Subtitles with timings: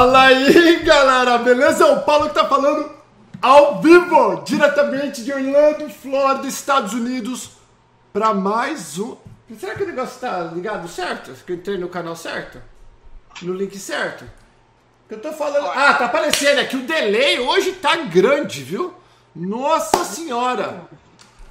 [0.00, 1.86] Fala aí, galera, beleza?
[1.92, 2.90] O Paulo que tá falando
[3.42, 7.50] ao vivo, diretamente de Orlando, Flórida, Estados Unidos,
[8.10, 9.14] para mais um.
[9.58, 11.32] Será que o negócio tá ligado certo?
[11.44, 12.62] Que eu entrei no canal certo?
[13.42, 14.24] No link certo?
[15.10, 15.66] Eu tô falando.
[15.66, 16.76] Ah, tá aparecendo aqui.
[16.76, 18.94] O delay hoje tá grande, viu?
[19.36, 20.88] Nossa senhora!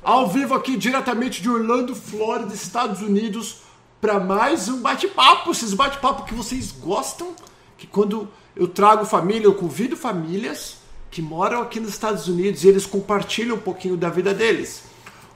[0.02, 3.58] Ao vivo aqui, diretamente de Orlando, Flórida, Estados Unidos,
[4.02, 5.52] para mais um bate-papo.
[5.52, 7.36] Esses bate-papo que vocês gostam
[7.80, 8.28] que quando
[8.60, 13.56] eu trago família, eu convido famílias que moram aqui nos Estados Unidos e eles compartilham
[13.56, 14.84] um pouquinho da vida deles.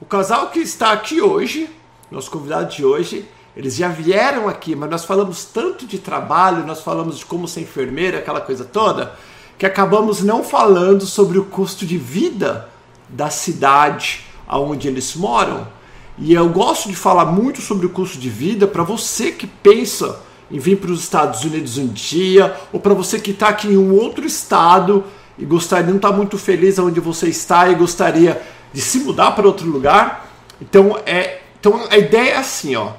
[0.01, 1.69] O casal que está aqui hoje,
[2.11, 6.81] nosso convidado de hoje, eles já vieram aqui, mas nós falamos tanto de trabalho, nós
[6.81, 9.17] falamos de como ser enfermeira, aquela coisa toda,
[9.57, 12.69] que acabamos não falando sobre o custo de vida
[13.07, 15.65] da cidade aonde eles moram.
[16.17, 20.19] E eu gosto de falar muito sobre o custo de vida para você que pensa
[20.51, 23.77] em vir para os Estados Unidos um dia, ou para você que está aqui em
[23.77, 25.03] um outro estado
[25.37, 29.47] e gostaria, não está muito feliz onde você está e gostaria de se mudar para
[29.47, 30.29] outro lugar.
[30.61, 32.91] Então, é, então a ideia é assim, ó.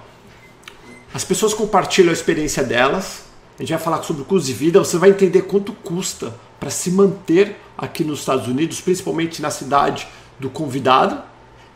[1.13, 3.25] As pessoas compartilham a experiência delas.
[3.57, 4.81] A gente vai falar sobre o custo de vida.
[4.81, 10.09] Você vai entender quanto custa para se manter aqui nos Estados Unidos, principalmente na cidade
[10.41, 11.23] do convidado.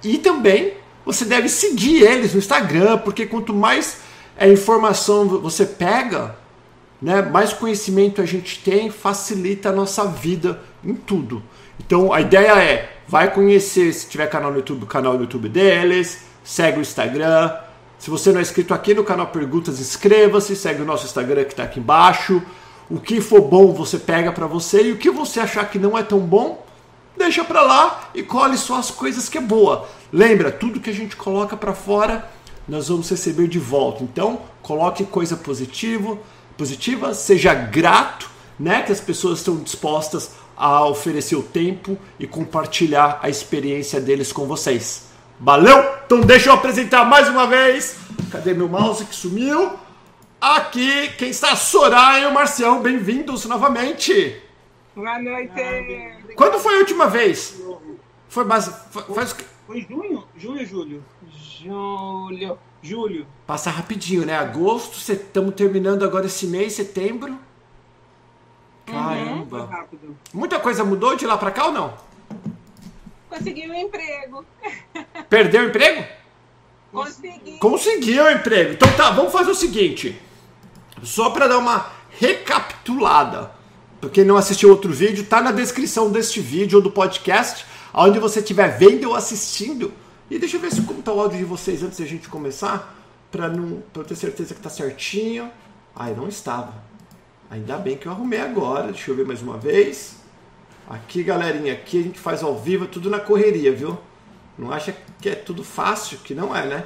[0.03, 3.99] E também você deve seguir eles no Instagram, porque quanto mais
[4.39, 6.37] a informação você pega,
[7.03, 11.43] né, mais conhecimento a gente tem, facilita a nossa vida em tudo.
[11.79, 15.49] Então a ideia é, vai conhecer, se tiver canal no YouTube, o canal no YouTube
[15.49, 17.53] deles, segue o Instagram.
[17.99, 21.53] Se você não é inscrito aqui no canal Perguntas, inscreva-se, segue o nosso Instagram que
[21.53, 22.41] está aqui embaixo.
[22.89, 25.99] O que for bom você pega para você e o que você achar que não
[25.99, 26.65] é tão bom,
[27.17, 29.89] deixa para lá e colhe só as coisas que é boa.
[30.13, 32.31] Lembra, tudo que a gente coloca para fora
[32.69, 34.05] nós vamos receber de volta.
[34.05, 36.19] Então, coloque coisa positiva,
[36.57, 43.21] positiva, seja grato, né, que as pessoas estão dispostas a oferecer o tempo e compartilhar
[43.23, 45.09] a experiência deles com vocês.
[45.41, 45.79] Valeu?
[46.05, 47.97] Então deixa eu apresentar mais uma vez.
[48.33, 49.73] Cadê meu mouse que sumiu?
[50.41, 51.55] Aqui, quem está?
[51.55, 54.43] Soraya e o Marcião, bem-vindos novamente.
[54.97, 56.35] Boa noite.
[56.35, 57.55] Quando foi a última vez?
[58.29, 58.69] Foi mais.
[58.91, 59.37] Foi, faz...
[59.69, 60.25] foi junho?
[60.35, 61.05] Junho, julho?
[61.31, 62.59] Julho.
[62.83, 63.27] Julho.
[63.47, 64.35] Passa rapidinho, né?
[64.35, 67.33] Agosto, estamos terminando agora esse mês, setembro.
[67.33, 67.39] Uhum.
[68.87, 69.87] Caramba.
[70.03, 71.93] Uhum, Muita coisa mudou de lá pra cá ou não?
[73.29, 74.43] Consegui um emprego.
[75.29, 76.03] Perdeu o emprego?
[76.91, 77.59] Consegui.
[77.59, 78.73] Conseguiu o emprego.
[78.73, 80.19] Então tá, vamos fazer o seguinte.
[81.03, 83.51] Só para dar uma recapitulada.
[84.01, 88.19] Pra quem não assistiu outro vídeo, tá na descrição deste vídeo ou do podcast, onde
[88.19, 89.93] você estiver vendo ou assistindo
[90.31, 92.95] e deixa eu ver se como tá o áudio de vocês antes da gente começar,
[93.31, 95.51] para não pra eu ter certeza que tá certinho.
[95.97, 96.75] Ai, não estava.
[97.51, 98.93] Ainda bem que eu arrumei agora.
[98.93, 100.17] Deixa eu ver mais uma vez.
[100.89, 103.99] Aqui, galerinha, aqui a gente faz ao vivo, tudo na correria, viu?
[104.59, 106.85] Não acha que é tudo fácil, que não é, né?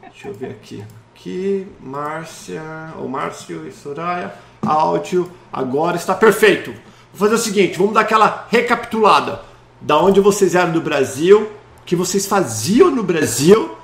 [0.00, 0.82] Deixa eu ver aqui.
[1.14, 2.62] Aqui, Márcia,
[2.98, 4.34] ou Márcio e Soraya.
[4.62, 6.72] Áudio, agora está perfeito.
[7.12, 9.42] Vou fazer o seguinte, vamos dar aquela recapitulada.
[9.80, 11.52] Da onde vocês eram do Brasil,
[11.84, 13.76] que vocês faziam no Brasil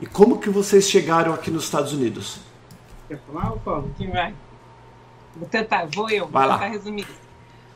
[0.00, 2.40] e como que vocês chegaram aqui nos Estados Unidos?
[3.08, 3.92] Quer falar, Paulo?
[3.96, 4.34] Quem vai?
[5.36, 6.58] Vou tentar, vou eu, vai vou lá.
[6.58, 7.06] tentar resumir.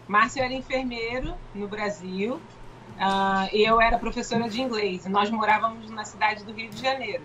[0.06, 5.06] Márcio era enfermeiro no Brasil uh, e eu era professora de inglês.
[5.06, 7.22] Nós morávamos na cidade do Rio de Janeiro.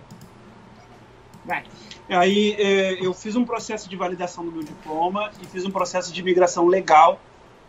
[1.44, 1.64] Vai.
[2.10, 6.14] Aí é, eu fiz um processo de validação do meu diploma e fiz um processo
[6.14, 7.20] de imigração legal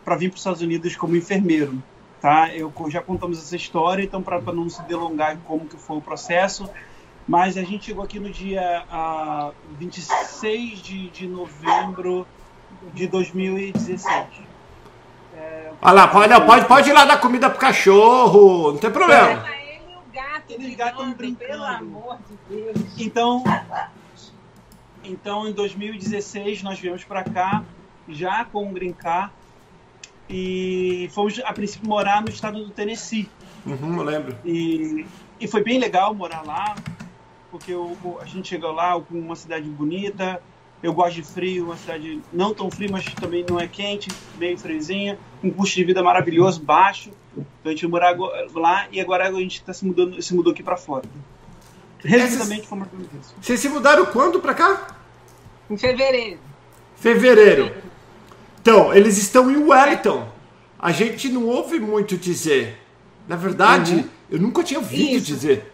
[0.05, 1.81] para vir para os Estados Unidos como enfermeiro
[2.21, 2.53] tá?
[2.53, 6.01] Eu já contamos essa história, então para não se delongar em como que foi o
[6.01, 6.69] processo,
[7.27, 12.27] mas a gente chegou aqui no dia uh, 26 de, de novembro
[12.93, 14.41] de 2017.
[15.35, 19.45] É, Olha lá, pode, pode, pode ir lá dar comida pro cachorro, não tem problema.
[19.47, 22.77] Ele e o gato, Eles gato brincando, pelo amor de Deus.
[22.97, 23.43] Então,
[25.03, 27.63] então, em 2016 nós viemos para cá
[28.07, 29.31] já com o Green Card
[30.29, 33.27] e fomos a princípio morar no estado do Tennessee.
[33.65, 34.37] Uhum, eu lembro.
[34.45, 35.05] E,
[35.39, 36.75] e foi bem legal morar lá,
[37.49, 40.41] porque eu, a gente chegou lá com uma cidade bonita.
[40.81, 44.57] Eu gosto de frio, uma cidade não tão fria, mas também não é quente, meio
[44.57, 47.11] friozinha, um custo de vida maravilhoso, baixo.
[47.33, 48.15] Então a gente morar
[48.53, 51.03] lá e agora a gente tá se mudando, se mudou aqui para fora.
[52.01, 52.87] Resumidamente, fomos
[53.19, 53.35] isso.
[53.41, 54.95] Vocês se mudaram quando para cá?
[55.69, 56.39] Em fevereiro.
[56.95, 57.88] Fevereiro.
[58.61, 60.27] Então, eles estão em Wellington.
[60.77, 62.77] A gente não ouve muito dizer.
[63.27, 64.09] Na verdade, uhum.
[64.29, 65.25] eu nunca tinha ouvido Isso.
[65.25, 65.73] dizer.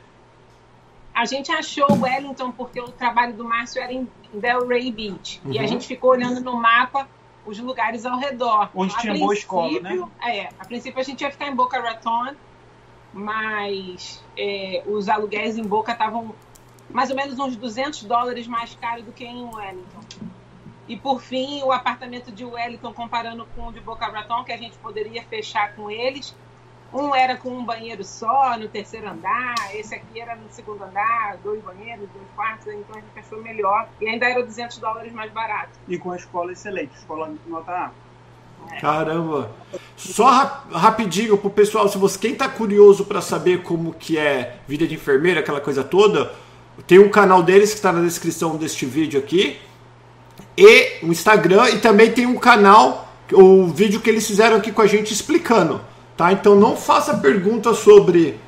[1.14, 5.42] A gente achou Wellington porque o trabalho do Márcio era em Delray Beach.
[5.46, 5.54] Uhum.
[5.54, 5.68] E a uhum.
[5.68, 7.08] gente ficou olhando no mapa
[7.46, 8.70] os lugares ao redor.
[8.76, 10.04] Onde a tinha boa escola, né?
[10.22, 12.36] É, a princípio a gente ia ficar em Boca Raton,
[13.14, 16.36] mas é, os aluguéis em Boca estavam
[16.90, 20.02] mais ou menos uns 200 dólares mais caro do que em Wellington.
[20.88, 24.58] E por fim, o apartamento de Wellington, comparando com o de Boca Raton, que a
[24.58, 26.36] gente poderia fechar com eles,
[26.94, 31.38] um era com um banheiro só no terceiro andar, esse aqui era no segundo andar,
[31.44, 33.90] dois banheiros, dois quartos, então a gente achou melhor.
[34.00, 35.72] E ainda era 200 dólares mais barato.
[35.88, 37.92] E com a escola excelente, escola nota A.
[38.72, 38.80] É.
[38.80, 39.52] Caramba!
[39.98, 44.58] Só rap rapidinho pro pessoal, se você quem tá curioso para saber como que é
[44.68, 46.34] vida de enfermeira, aquela coisa toda,
[46.88, 49.60] tem um canal deles que está na descrição deste vídeo aqui
[50.58, 54.82] e o Instagram e também tem um canal, o vídeo que eles fizeram aqui com
[54.82, 55.82] a gente explicando,
[56.16, 56.32] tá?
[56.32, 58.40] Então não faça perguntas sobre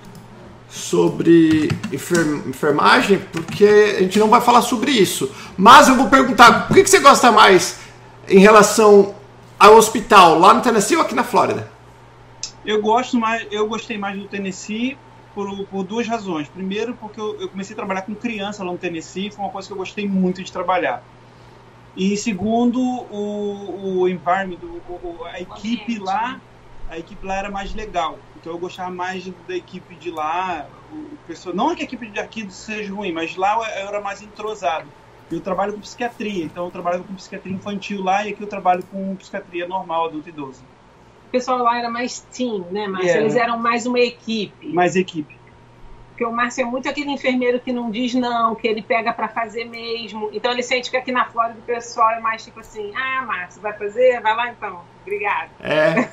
[0.69, 5.31] sobre enfermagem, porque a gente não vai falar sobre isso.
[5.57, 7.79] Mas eu vou perguntar, o que, que você gosta mais
[8.27, 9.15] em relação
[9.57, 11.71] ao hospital, lá no Tennessee ou aqui na Flórida?
[12.65, 14.97] Eu gosto mais, eu gostei mais do Tennessee
[15.33, 16.49] por, por duas razões.
[16.49, 19.67] Primeiro, porque eu, eu, comecei a trabalhar com criança lá no Tennessee, foi uma coisa
[19.67, 21.03] que eu gostei muito de trabalhar.
[21.97, 26.39] E segundo, o, o environment, o, a equipe lá,
[26.87, 28.19] a equipe lá era mais legal.
[28.35, 30.69] Então eu gostava mais da equipe de lá.
[30.91, 34.21] O pessoal, não que a equipe de aqui seja ruim, mas lá eu era mais
[34.21, 34.87] entrosado.
[35.31, 38.83] Eu trabalho com psiquiatria, então eu trabalho com psiquiatria infantil lá e aqui eu trabalho
[38.83, 40.61] com psiquiatria normal, adulto e idoso.
[41.27, 43.07] O pessoal lá era mais team, né, Márcio?
[43.07, 43.23] Yeah.
[43.23, 44.71] Eles eram mais uma equipe.
[44.71, 45.36] Mais equipe.
[46.17, 49.27] Porque o Márcio é muito aquele enfermeiro que não diz não, que ele pega para
[49.27, 50.31] fazer mesmo.
[50.33, 53.61] Então ele sente que aqui na Flórida o pessoal é mais tipo assim: ah, Márcio,
[53.61, 54.19] vai fazer?
[54.19, 54.81] Vai lá então.
[55.03, 55.51] Obrigado.
[55.61, 56.09] É.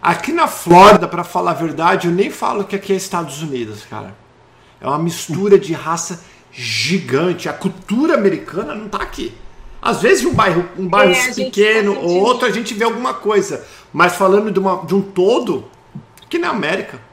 [0.00, 3.84] Aqui na Flórida, para falar a verdade, eu nem falo que aqui é Estados Unidos,
[3.84, 4.16] cara.
[4.80, 7.50] É uma mistura de raça gigante.
[7.50, 9.36] A cultura americana não tá aqui.
[9.82, 13.12] Às vezes um bairro, um bairro é, pequeno tá ou outro a gente vê alguma
[13.12, 13.62] coisa.
[13.92, 15.68] Mas falando de, uma, de um todo,
[16.24, 17.07] aqui na América.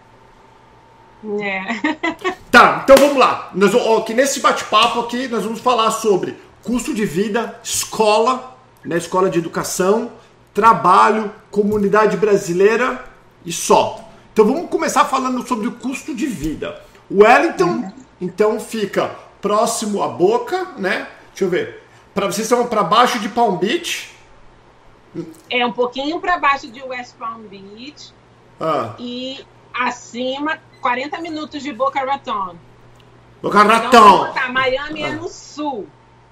[1.42, 2.36] É.
[2.56, 3.52] Tá, então vamos lá.
[3.54, 8.96] Nós, ó, que nesse bate-papo aqui nós vamos falar sobre custo de vida, escola, né,
[8.96, 10.10] escola de educação,
[10.54, 13.04] trabalho, comunidade brasileira
[13.46, 14.00] e só.
[14.32, 16.82] Então vamos começar falando sobre o custo de vida.
[17.10, 17.94] O Wellington, uhum.
[18.22, 21.08] então, fica próximo à boca, né?
[21.30, 21.84] Deixa eu ver.
[22.14, 24.16] Para vocês estão para baixo de Palm Beach.
[25.50, 28.14] É um pouquinho para baixo de West Palm Beach.
[28.60, 28.96] Ah.
[28.98, 32.56] E acima, 40 minutos de Boca Raton.
[33.42, 34.28] Boca Raton.
[34.28, 35.08] Então, Miami ah.
[35.08, 35.88] é no sul.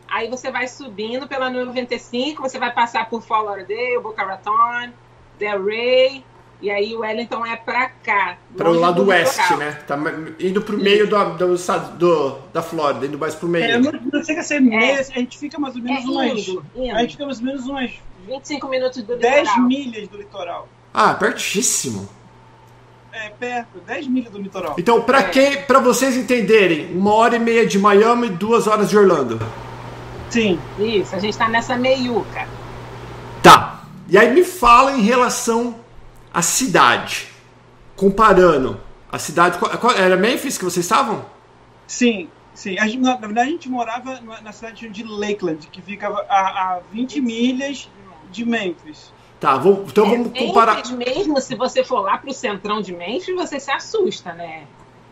[0.08, 4.92] Aí você vai subindo pela 95, você vai passar por Fort Lauderdale, Boca Raton,
[5.40, 6.24] Delray,
[6.62, 8.38] e aí o Wellington é pra cá.
[8.56, 9.58] Para o lado oeste, local.
[9.58, 9.72] né?
[9.88, 9.98] Tá
[10.40, 11.58] indo pro meio do, do,
[11.98, 13.66] do, da Flórida, indo mais pro meio.
[13.66, 15.00] É, não, não chega a ser meio, é.
[15.00, 16.48] a gente fica mais ou menos é umas.
[16.48, 16.96] Indo, indo.
[16.96, 17.92] A gente fica mais ou menos umas
[18.28, 19.68] 25 minutos do 10 litoral.
[19.68, 20.70] milhas do litoral.
[20.94, 22.08] Ah, pertíssimo.
[23.16, 24.76] É, perto, 10 milhas do litoral.
[24.76, 25.30] Então, para é.
[25.30, 29.40] quem, para vocês entenderem, uma hora e meia de Miami e duas horas de Orlando.
[30.32, 30.60] Sim.
[30.80, 32.48] Isso, a gente tá nessa meiuca.
[33.44, 33.84] Tá.
[34.10, 35.76] E aí me fala em relação
[36.34, 37.28] à cidade.
[37.96, 38.80] Comparando
[39.12, 39.60] a cidade.
[39.96, 41.24] Era Memphis que vocês estavam?
[41.86, 42.80] Sim, sim.
[42.80, 46.80] A gente, na, verdade, a gente morava na cidade de Lakeland, que fica a, a
[46.92, 47.88] 20 milhas
[48.32, 49.14] de Memphis.
[49.44, 50.76] Tá, vou, então vamos é, comparar.
[50.76, 54.64] Memphis mesmo, se você for lá pro centrão de Memphis, você se assusta, né?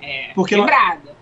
[0.02, 1.14] É, Porque quebrada.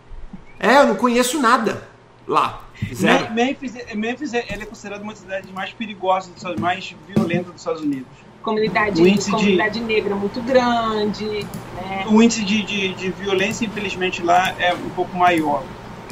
[0.59, 1.87] É, eu não conheço nada
[2.27, 2.61] lá.
[2.93, 3.33] Zero.
[3.33, 8.05] Memphis, Memphis é, é considerada uma das cidades mais perigosas, mais violentas dos Estados Unidos.
[8.43, 9.01] Comunidade,
[9.31, 11.25] comunidade de, negra muito grande.
[11.25, 12.05] Né?
[12.11, 15.63] O índice de, de, de, violência, infelizmente, lá é um pouco maior.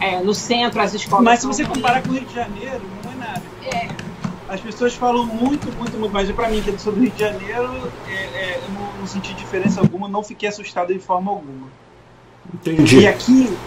[0.01, 1.23] É, no centro as escolas.
[1.23, 3.43] Mas se você comparar com o Rio de Janeiro, não é nada.
[3.71, 4.06] É.
[4.49, 7.91] As pessoas falam muito, muito, muito, mas para mim, que é do Rio de Janeiro,
[8.07, 11.67] é, é, eu não, não senti diferença alguma, não fiquei assustado de forma alguma.
[12.53, 12.99] Entendi.
[12.99, 13.57] E aqui,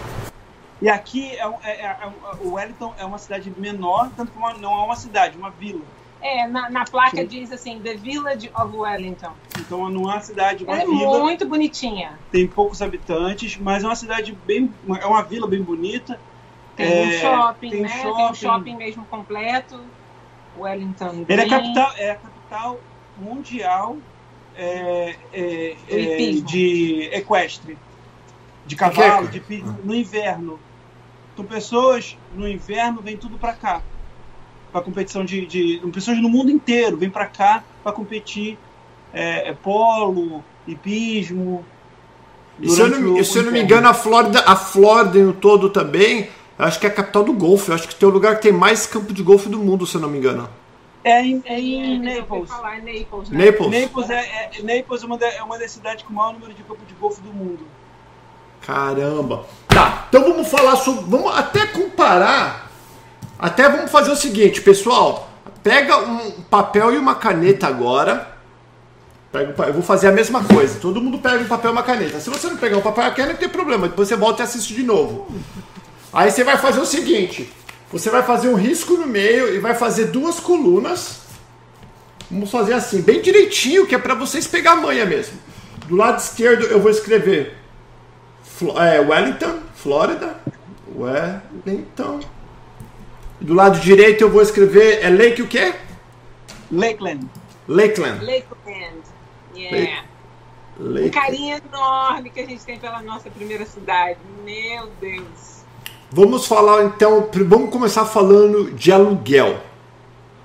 [0.81, 1.97] e aqui é, é, é,
[2.41, 5.81] o Wellington é uma cidade menor, tanto que uma, não é uma cidade, uma vila.
[6.19, 7.27] É, na, na placa Sim.
[7.27, 9.31] diz assim, The Village of Wellington.
[9.59, 11.17] Então não é uma cidade, uma é vila.
[11.17, 12.17] É muito bonitinha.
[12.31, 14.71] Tem poucos habitantes, mas é uma cidade bem.
[14.99, 16.19] É uma vila bem bonita.
[16.75, 17.89] Tem é, um shopping, tem né?
[17.89, 18.15] Shopping.
[18.15, 19.79] Tem um shopping mesmo completo.
[20.61, 21.25] Wellington.
[21.27, 22.79] Ele é a capital, é a capital
[23.17, 23.97] mundial
[24.55, 27.77] é, é, é de equestre.
[28.65, 29.41] De cavalo, de,
[29.83, 30.59] no inverno.
[31.33, 33.81] Então pessoas no inverno vêm tudo para cá.
[34.71, 38.57] Para competição de, de, Pessoas no mundo inteiro vêm para cá para competir
[39.13, 41.65] é, é, polo, hipismo.
[42.59, 45.33] E se eu não, o, se eu não me engano, a Flórida, a Flórida no
[45.33, 46.29] todo também,
[46.65, 47.71] acho que é a capital do golfe.
[47.71, 50.01] Acho que tem o lugar que tem mais campo de golfe do mundo, se eu
[50.01, 50.49] não me engano.
[51.03, 52.49] É em, é em Naples.
[52.49, 53.45] Falar, é Naples, né?
[53.45, 53.81] Naples.
[53.81, 56.61] Naples é, é, Naples é uma, é uma das cidades com o maior número de
[56.63, 57.65] campo de golfe do mundo.
[58.61, 59.45] Caramba.
[59.67, 61.05] Tá, então vamos falar sobre.
[61.05, 62.69] Vamos até comparar.
[63.39, 65.29] Até vamos fazer o seguinte, pessoal.
[65.63, 68.37] Pega um papel e uma caneta agora.
[69.31, 70.79] Pega, eu vou fazer a mesma coisa.
[70.79, 72.19] Todo mundo pega um papel e uma caneta.
[72.19, 73.87] Se você não pegar um papel e uma caneta, não tem problema.
[73.87, 75.27] Depois você volta e assiste de novo.
[76.13, 77.51] Aí você vai fazer o seguinte:
[77.91, 81.21] você vai fazer um risco no meio e vai fazer duas colunas.
[82.29, 85.37] Vamos fazer assim, bem direitinho, que é para vocês pegar a manha mesmo.
[85.87, 87.61] Do lado esquerdo eu vou escrever
[88.77, 90.39] é, Wellington, Flórida.
[90.95, 92.19] Wellington.
[93.39, 95.03] Do lado direito eu vou escrever.
[95.03, 95.73] É Lake o quê?
[96.71, 97.27] Lakeland.
[97.67, 98.23] Lakeland.
[98.23, 99.01] Lakeland.
[99.55, 100.03] Yeah.
[100.79, 101.07] Lake.
[101.07, 104.19] Um carinho enorme que a gente tem pela nossa primeira cidade.
[104.43, 105.60] Meu Deus.
[106.11, 107.29] Vamos falar então.
[107.47, 109.57] Vamos começar falando de aluguel.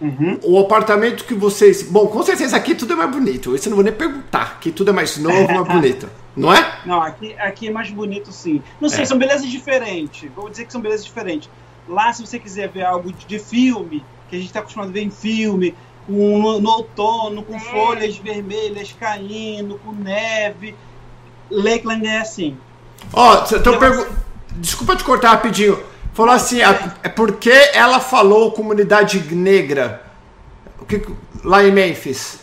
[0.00, 0.38] Uhum.
[0.42, 1.82] O apartamento que vocês.
[1.82, 3.54] Bom, com certeza aqui tudo é mais bonito.
[3.54, 4.54] Isso eu não vou nem perguntar.
[4.56, 6.08] Aqui tudo é mais novo, mais bonito.
[6.37, 6.80] Não é?
[6.85, 8.62] Não, aqui, aqui é mais bonito sim.
[8.78, 9.06] Não sei, é.
[9.06, 10.30] são belezas diferentes.
[10.37, 11.49] Vou dizer que são belezas diferentes.
[11.88, 15.00] Lá, se você quiser ver algo de, filme, que a gente está acostumado a ver
[15.00, 15.75] em filme,
[16.06, 17.61] no, no, outono, com é.
[17.61, 20.75] folhas vermelhas caindo, com neve.
[21.50, 22.58] Lakeland é assim.
[23.14, 24.06] Ó, oh, então, pergu...
[24.56, 25.82] desculpa te cortar rapidinho.
[26.12, 26.60] Falou assim,
[27.02, 30.02] é porque ela falou comunidade negra
[31.44, 32.40] lá em Memphis.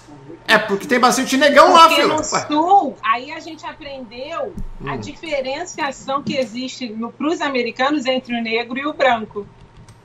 [0.47, 2.07] É porque tem bastante negão porque lá, filho.
[2.09, 4.89] no sul, aí a gente aprendeu hum.
[4.89, 9.47] a diferenciação que existe para os americanos entre o negro e o branco.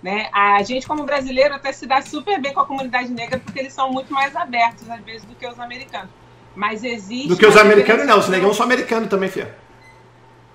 [0.03, 0.29] Né?
[0.33, 3.73] A gente, como brasileiro, até se dá super bem com a comunidade negra porque eles
[3.73, 6.11] são muito mais abertos, às vezes, do que os americanos.
[6.55, 7.29] Mas existe.
[7.29, 8.19] Do que os americanos, não.
[8.19, 9.55] Os negão são americanos também, filha.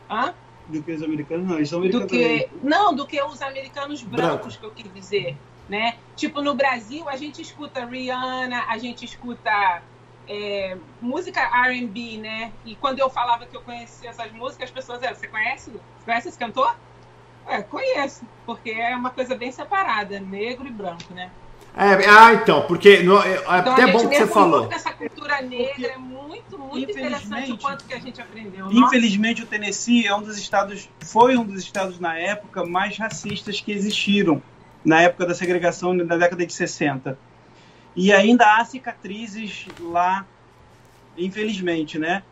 [0.10, 0.34] Hã?
[0.68, 1.56] Do que os americanos, não.
[1.58, 2.08] Eles são americanos.
[2.08, 2.50] Do que...
[2.64, 4.76] Não, do que os americanos brancos, Branco.
[4.76, 5.98] que eu quis dizer né?
[6.16, 9.82] Tipo, no Brasil, a gente escuta Rihanna, a gente escuta
[10.28, 12.52] é, música R&B, né?
[12.66, 15.72] E quando eu falava que eu conhecia essas músicas, as pessoas eram, você conhece?
[15.72, 16.76] Você conhece esse cantor?
[17.48, 21.32] É, conheço, porque é uma coisa bem separada, negro e branco, né?
[21.76, 24.72] É, ah, então, porque no, é, é então, até bom que você falou.
[24.72, 28.72] Essa cultura negra porque, é muito, muito interessante o quanto que a gente aprendeu.
[28.72, 29.56] Infelizmente, Nossa.
[29.56, 33.72] o Tennessee é um dos estados, foi um dos estados na época mais racistas que
[33.72, 34.42] existiram
[34.86, 37.18] na época da segregação, na década de 60.
[37.96, 40.26] E ainda há cicatrizes lá,
[41.18, 42.24] infelizmente, né?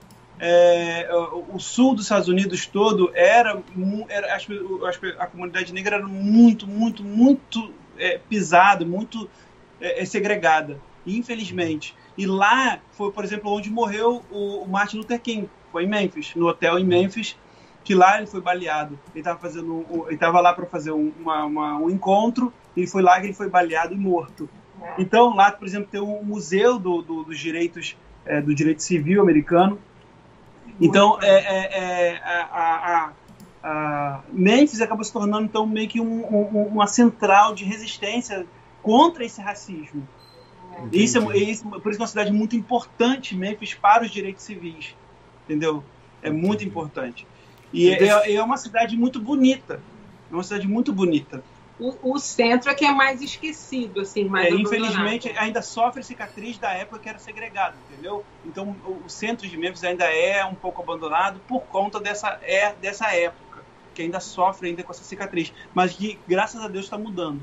[0.43, 1.07] É,
[1.50, 3.62] o sul dos Estados Unidos todo era,
[4.10, 4.38] era
[5.19, 7.71] a comunidade negra era muito, muito, muito
[8.01, 9.29] é, pisada, muito
[9.79, 11.96] é, é, segregada, infelizmente.
[12.17, 16.34] E lá foi, por exemplo, onde morreu o, o Martin Luther King, foi em Memphis,
[16.36, 17.38] no hotel em Memphis,
[17.84, 19.00] que lá ele foi baleado.
[19.12, 22.53] Ele estava fazendo, ele estava lá para fazer um, uma, uma, um encontro.
[22.75, 24.50] E foi lá que ele foi baleado e morto.
[24.98, 29.22] Então lá, por exemplo, tem o museu do, do, dos direitos é, do direito civil
[29.22, 29.79] americano.
[30.79, 33.13] Então é, é, é a, a,
[33.63, 38.45] a, Memphis acabou se tornando então meio que um, um, uma central de resistência
[38.81, 40.07] contra esse racismo.
[40.91, 44.95] Isso é, isso, por isso é uma cidade muito importante, Memphis, para os direitos civis.
[45.45, 45.83] Entendeu?
[46.21, 47.27] É muito importante.
[47.73, 49.81] E é, é, é uma cidade muito bonita.
[50.29, 51.43] É uma cidade muito bonita.
[51.79, 56.59] O, o, centro é que é mais esquecido, assim, mais é, Infelizmente, ainda sofre cicatriz
[56.59, 58.23] da época que era segregado, entendeu?
[58.45, 62.73] Então, o, o, centro de Memphis ainda é um pouco abandonado por conta dessa, é,
[62.73, 63.50] dessa época,
[63.93, 67.41] que ainda sofre ainda com essa cicatriz, mas que, graças a Deus, está mudando.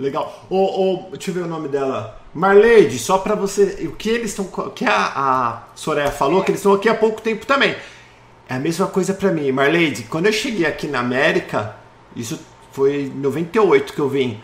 [0.00, 0.46] Legal.
[0.48, 2.18] Ô, ô, deixa eu ver o nome dela.
[2.32, 3.86] Marleide, só para você.
[3.86, 4.46] O que eles estão.
[4.46, 7.76] O que a, a Soraya falou, que eles estão aqui há pouco tempo também.
[8.48, 9.52] É a mesma coisa para mim.
[9.52, 11.76] Marleide, quando eu cheguei aqui na América,
[12.16, 12.40] isso
[12.72, 14.40] foi em 98 que eu vim.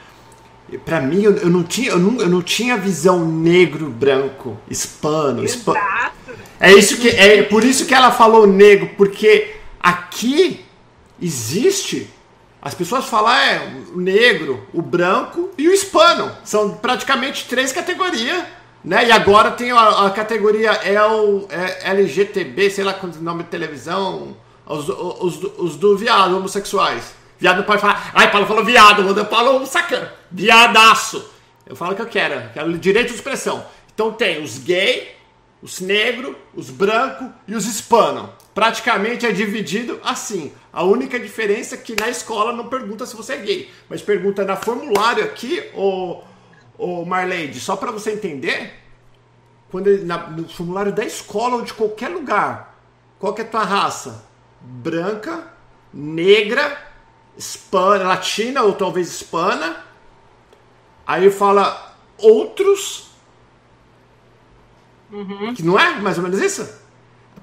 [0.85, 5.43] Para mim, eu, eu, não tinha, eu, não, eu não tinha visão negro, branco, hispano.
[5.43, 6.35] Exato.
[6.61, 10.66] É isso que é por isso que ela falou negro, porque aqui
[11.21, 12.11] existe
[12.61, 16.33] as pessoas falam é o negro, o branco e o hispano.
[16.43, 18.43] São praticamente três categorias
[18.87, 19.09] né?
[19.09, 24.37] E agora tem a, a categoria L, é, LGTB, sei lá quanto nome de televisão,
[24.65, 27.13] os, os, os do viado, homossexuais.
[27.37, 31.33] Viado não pode falar, ai, Paulo falou viado, eu falo um sacana, viadaço.
[31.67, 33.67] Eu falo o que eu quero, quero direito de expressão.
[33.93, 35.17] Então tem os gay,
[35.61, 38.31] os negros, os brancos e os hispanos.
[38.55, 40.53] Praticamente é dividido assim.
[40.77, 44.45] A única diferença é que na escola não pergunta se você é gay, mas pergunta
[44.45, 46.23] na formulário aqui, ou
[46.77, 48.75] ô Marleide, só para você entender,
[49.71, 52.79] quando ele, na, no formulário da escola ou de qualquer lugar,
[53.19, 54.27] qual que é a tua raça?
[54.61, 55.51] Branca,
[55.95, 56.79] negra,
[57.39, 59.83] hispana, latina ou talvez hispana.
[61.07, 63.13] Aí fala outros.
[65.11, 65.55] Uhum.
[65.55, 66.69] Que não é mais ou menos isso?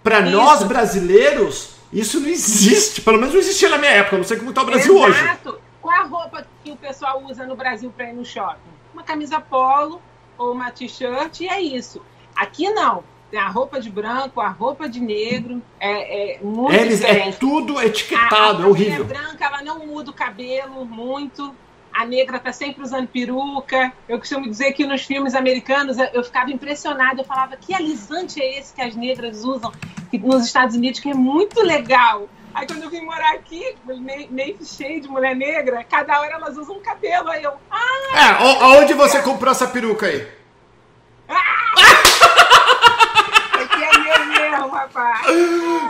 [0.04, 3.02] Para nós brasileiros, isso não existe.
[3.02, 4.18] Pelo menos não existia na minha época.
[4.18, 5.20] Não sei como está o Brasil hoje.
[5.20, 5.60] Exato.
[5.82, 8.60] Qual a roupa que o pessoal usa no Brasil para ir no shopping?
[8.94, 10.02] Uma camisa polo
[10.38, 12.02] ou uma t-shirt e é isso.
[12.36, 13.04] Aqui não.
[13.30, 15.62] Tem a roupa de branco, a roupa de negro.
[15.80, 17.38] É, é muito Eles, é diferente.
[17.40, 19.04] tudo A- etiquetado, a é horrível.
[19.06, 21.54] mulher branca, ela não muda o cabelo muito.
[21.94, 23.94] A negra tá sempre usando peruca.
[24.10, 27.22] Eu costumo dizer que nos filmes americanos eu- ficava impressionada.
[27.22, 29.72] Eu falava, que alisante é esse que as negras usam
[30.12, 32.28] nos Estados Unidos, que é muito legal.
[32.54, 36.58] Aí quando eu vim morar aqui, meio, meio cheio de mulher negra, cada hora elas
[36.58, 37.30] usam um cabelo.
[37.30, 37.80] Aí eu, ah,
[38.16, 40.28] É, o- aonde você comprou essa peruca aí?
[41.28, 41.93] aqui
[44.04, 45.22] meu mesmo, rapaz.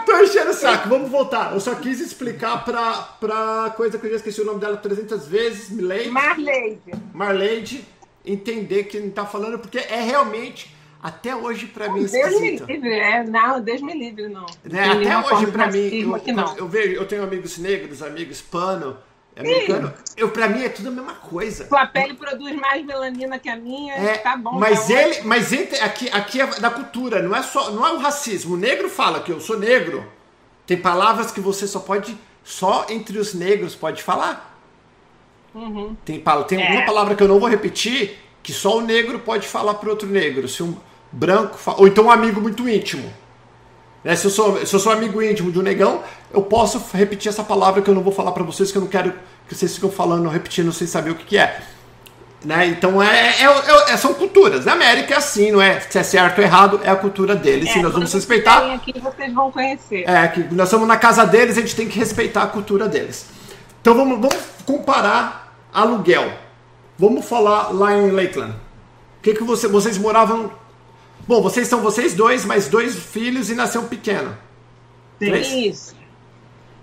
[0.05, 1.53] Tô enchendo o saco, vamos voltar.
[1.53, 5.27] Eu só quis explicar pra, pra coisa que eu já esqueci o nome dela 300
[5.27, 6.09] vezes, Milady.
[6.09, 6.93] Marleide.
[7.13, 7.85] Marleide
[8.25, 12.65] entender que não tá falando, porque é realmente, até hoje pra mim, Deus me esquisito.
[12.65, 12.89] livre.
[12.89, 14.45] É, não, Deus me livre, não.
[14.63, 14.91] Né?
[14.91, 18.97] Até hoje pra mim, eu, eu vejo, eu tenho amigos negros, amigos hispano,
[19.41, 21.67] americano, eu, pra mim é tudo a mesma coisa.
[21.67, 24.53] Sua pele produz mais melanina que a minha, É, tá bom.
[24.59, 27.91] mas tá ele, mas entre- aqui, aqui é da cultura, não é só, não é
[27.93, 28.53] o racismo.
[28.53, 30.05] O negro fala que eu sou negro.
[30.65, 34.57] Tem palavras que você só pode, só entre os negros pode falar.
[35.53, 35.95] Uhum.
[36.05, 36.71] Tem, tem É.
[36.71, 40.07] uma palavra que eu não vou repetir, que só o negro pode falar para outro
[40.07, 40.47] negro.
[40.47, 40.75] Se um
[41.11, 43.11] branco fa- ou então um amigo muito íntimo.
[44.03, 44.15] Né?
[44.15, 47.43] Se, eu sou, se eu sou amigo íntimo de um negão, eu posso repetir essa
[47.43, 49.13] palavra que eu não vou falar para vocês, que eu não quero
[49.47, 51.61] que vocês ficam falando, repetindo sem saber o que, que é.
[52.43, 52.65] Né?
[52.67, 54.65] Então é, é- é- é- são culturas.
[54.65, 55.79] Na América é assim, não é?
[55.79, 57.69] Se é certo ou errado, é a cultura deles.
[57.69, 58.73] É, e nós vamos respeitar.
[58.73, 60.03] aqui, vocês vão conhecer.
[60.09, 63.27] É, que nós estamos na casa deles, a gente tem que respeitar a cultura deles.
[63.81, 66.33] Então vamos, vamos comparar aluguel.
[66.97, 68.53] Vamos falar lá em Lakeland.
[69.19, 70.51] O que, que você, vocês moravam.
[71.25, 74.37] Bom, vocês são vocês dois, mais dois filhos e nasceu um pequeno.
[75.17, 75.47] Três?
[75.47, 76.02] Isso.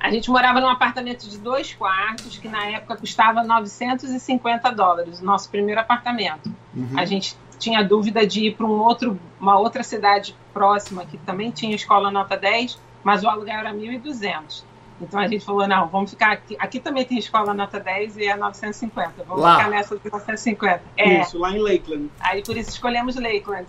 [0.01, 5.25] A gente morava num apartamento de dois quartos, que na época custava 950 dólares, o
[5.25, 6.51] nosso primeiro apartamento.
[6.75, 6.99] Uhum.
[6.99, 11.51] A gente tinha dúvida de ir para um outro, uma outra cidade próxima, que também
[11.51, 14.65] tinha escola nota 10, mas o aluguel era 1.200.
[15.01, 16.57] Então a gente falou, não, vamos ficar aqui.
[16.59, 19.25] Aqui também tem escola nota 10 e é 950.
[19.27, 19.57] Vamos Lá.
[19.57, 20.83] ficar nessa de 950.
[20.97, 22.11] É, Isso, lá em Lakeland.
[22.21, 23.67] aí por isso escolhemos Lakeland.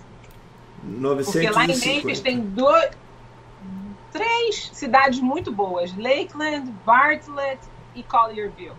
[0.82, 1.56] Porque 950.
[1.56, 2.92] lá em Memphis tem dois,
[4.12, 7.60] três cidades muito boas: Lakeland, Bartlett
[7.96, 8.74] e Collierville.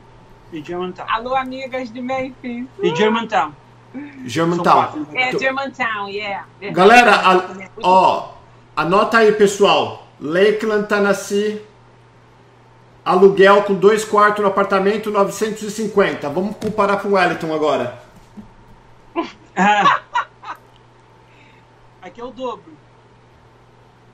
[0.53, 1.07] E Germantown.
[1.09, 2.66] Alô, amigas de Memphis.
[2.83, 3.53] E Germantown.
[4.25, 5.07] Germantown.
[5.14, 6.47] É Germantown, yeah.
[6.73, 7.49] Galera, a-
[7.83, 8.33] ó,
[8.77, 10.07] anota aí, pessoal.
[10.21, 11.61] Lakeland, Tennessee.
[13.05, 16.29] Aluguel com dois quartos no apartamento, 950.
[16.29, 18.01] Vamos comparar com Wellington agora.
[19.57, 20.01] Ah.
[22.01, 22.73] Aqui é o dobro.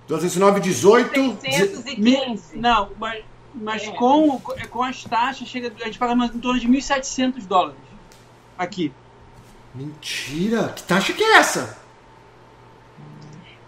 [0.08, 1.20] 219, 18.
[1.22, 2.56] Mi- 615.
[2.56, 3.90] Não, mas, mas É.
[3.92, 7.78] com, com as taxas, chega, a gente paga mais em torno de 1.700 dólares.
[8.56, 8.92] Aqui.
[9.74, 10.70] Mentira!
[10.74, 11.78] Que taxa que é essa?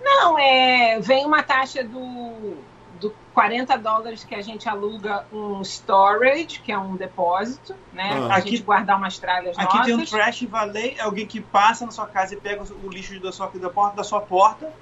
[0.03, 2.55] Não, é, vem uma taxa do,
[2.99, 8.15] do 40 dólares que a gente aluga um storage, que é um depósito, né?
[8.15, 8.27] Ah.
[8.27, 9.87] Pra Aqui- gente guardar umas tralhas Aqui nossas.
[9.87, 13.21] tem um trash valet, é alguém que passa na sua casa e pega o lixo
[13.21, 14.73] da, sua, da porta da sua porta.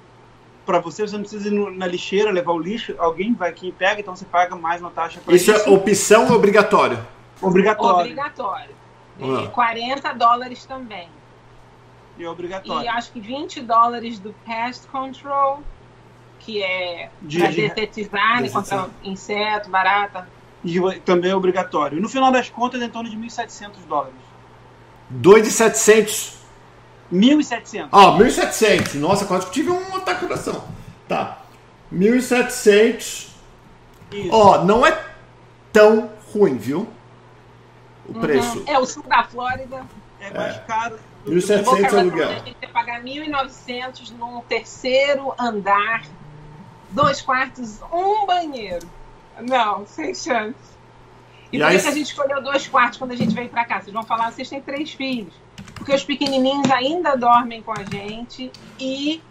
[0.69, 3.69] Pra você, você não precisa ir no- na lixeira levar o lixo, alguém vai aqui
[3.69, 6.99] e pega, então você paga mais uma taxa pra Isso é opção ou obrigatório?
[7.41, 8.01] obrigatório.
[8.11, 8.75] Obrigatório.
[9.19, 11.09] É, 40 dólares também.
[12.19, 12.85] E é obrigatório.
[12.85, 15.63] E acho que 20 dólares do pest control,
[16.37, 18.89] que é De- para de- detetizar, né, contra detetizar.
[19.03, 20.29] inseto, barata.
[20.63, 21.97] E também é obrigatório.
[21.97, 24.13] E no final das contas, é em torno de 1.700 dólares.
[25.09, 26.37] 2,700.
[27.11, 27.89] 1.700.
[27.91, 28.95] Ó, 1.700.
[28.95, 30.63] Nossa, quase que tive um ataque ao coração.
[31.07, 31.39] Tá.
[31.93, 33.29] 1.700.
[34.11, 34.29] Isso.
[34.31, 35.05] Ó, não é
[35.71, 36.87] tão ruim, viu?
[38.07, 38.63] O preço.
[38.67, 39.83] É o sul da Flórida.
[40.19, 40.99] É mais caro.
[41.25, 42.29] do que- 1.700 Boca Raton, aluguel.
[42.29, 46.03] A gente ia pagar 1.900 num terceiro andar,
[46.89, 48.87] dois quartos, um banheiro.
[49.41, 50.55] Não, sem chance.
[51.51, 53.65] E, E por aí- que a gente escolheu dois quartos quando a gente veio pra
[53.65, 53.79] cá.
[53.81, 55.33] Vocês vão falar, vocês têm três filhos.
[55.79, 59.21] Porque os pequenininhos ainda dormem com a gente e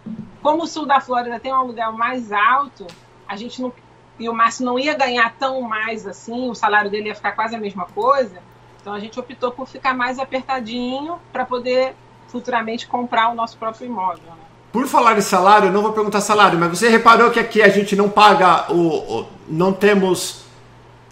[0.43, 2.85] como o sul da Flórida tem um aluguel mais alto,
[3.29, 3.73] a gente não
[4.19, 7.55] e o Márcio não ia ganhar tão mais assim, o salário dele ia ficar quase
[7.55, 8.39] a mesma coisa.
[8.81, 11.95] Então a gente optou por ficar mais apertadinho para poder
[12.27, 14.25] futuramente comprar o nosso próprio imóvel.
[14.27, 14.33] Né?
[14.73, 17.69] Por falar em salário, eu não vou perguntar salário, mas você reparou que aqui a
[17.69, 19.21] gente não paga o.
[19.21, 20.45] o- não temos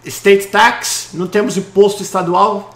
[0.03, 2.71] state tax, não temos imposto estadual?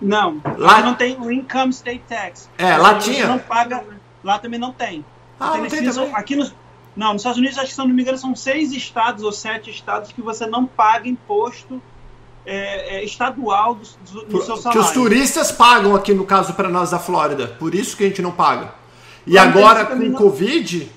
[0.00, 2.48] Não, Lá- não tem o Income State Tax.
[2.58, 3.26] É, lá tinha.
[3.26, 3.82] Não paga,
[4.22, 5.04] lá também não tem.
[5.40, 6.14] Ah, não Tennessee tem também?
[6.14, 6.54] Aqui nos,
[6.94, 9.70] não, nos Estados Unidos, acho que se não me engano, são seis estados ou sete
[9.70, 11.80] estados que você não paga imposto
[12.44, 13.82] é, é, estadual do,
[14.12, 14.82] do- no Por- seu que salário.
[14.82, 17.48] os turistas pagam aqui, no caso, para nós da Flórida.
[17.48, 18.74] Por isso que a gente não paga.
[19.26, 20.92] E Mas agora, com o não- Covid,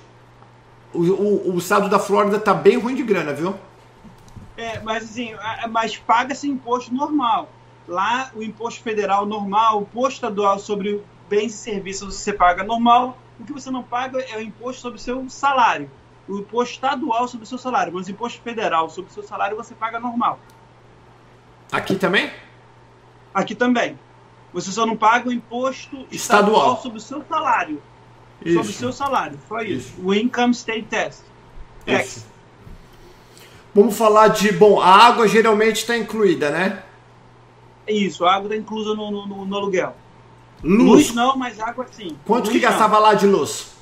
[0.93, 3.55] o, o, o estado da Flórida tá bem ruim de grana, viu?
[4.57, 5.31] É, mas assim,
[5.71, 7.49] mas paga-se imposto normal.
[7.89, 13.17] Lá, o imposto federal normal, o imposto estadual sobre bens e serviços você paga normal.
[13.39, 15.89] O que você não paga é o imposto sobre o seu salário.
[16.27, 19.57] O imposto estadual sobre o seu salário, mas o imposto federal sobre o seu salário
[19.57, 20.39] você paga normal.
[21.71, 22.31] Aqui também?
[23.33, 23.97] Aqui também.
[24.53, 26.51] Você só não paga o imposto Estadual.
[26.57, 27.81] estadual, sobre o seu salário.
[28.39, 28.73] Sobre o Isso.
[28.73, 29.39] seu salário.
[29.47, 29.89] Só isso.
[29.89, 30.01] Isso.
[30.03, 31.23] O Income State Tax.
[31.85, 32.17] Tax.
[32.17, 32.25] Isso.
[33.73, 34.51] Vamos falar de.
[34.51, 36.83] Bom, a água geralmente está incluída, né?
[37.89, 39.95] É Isso, a água está inclusa no, no- no- no aluguel.
[40.63, 40.83] Luz.
[41.07, 42.15] Luz não, mas água sim.
[42.25, 42.69] Quanto Luz que não.
[42.69, 43.73] gastava lá de luz?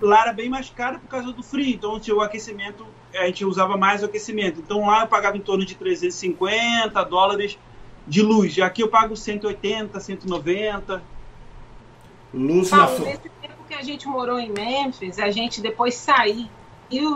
[0.00, 3.44] Lá era bem mais caro por causa do frio, então tinha o aquecimento, a gente
[3.44, 4.60] usava mais o aquecimento.
[4.60, 7.58] Então lá eu pagava em torno de 350 dólares
[8.06, 8.58] de luz.
[8.58, 11.02] Aqui eu pago 180, 190.
[12.34, 13.18] Luz na Paulo, Flórida.
[13.24, 16.48] nesse tempo que a gente morou em Memphis, a gente depois saiu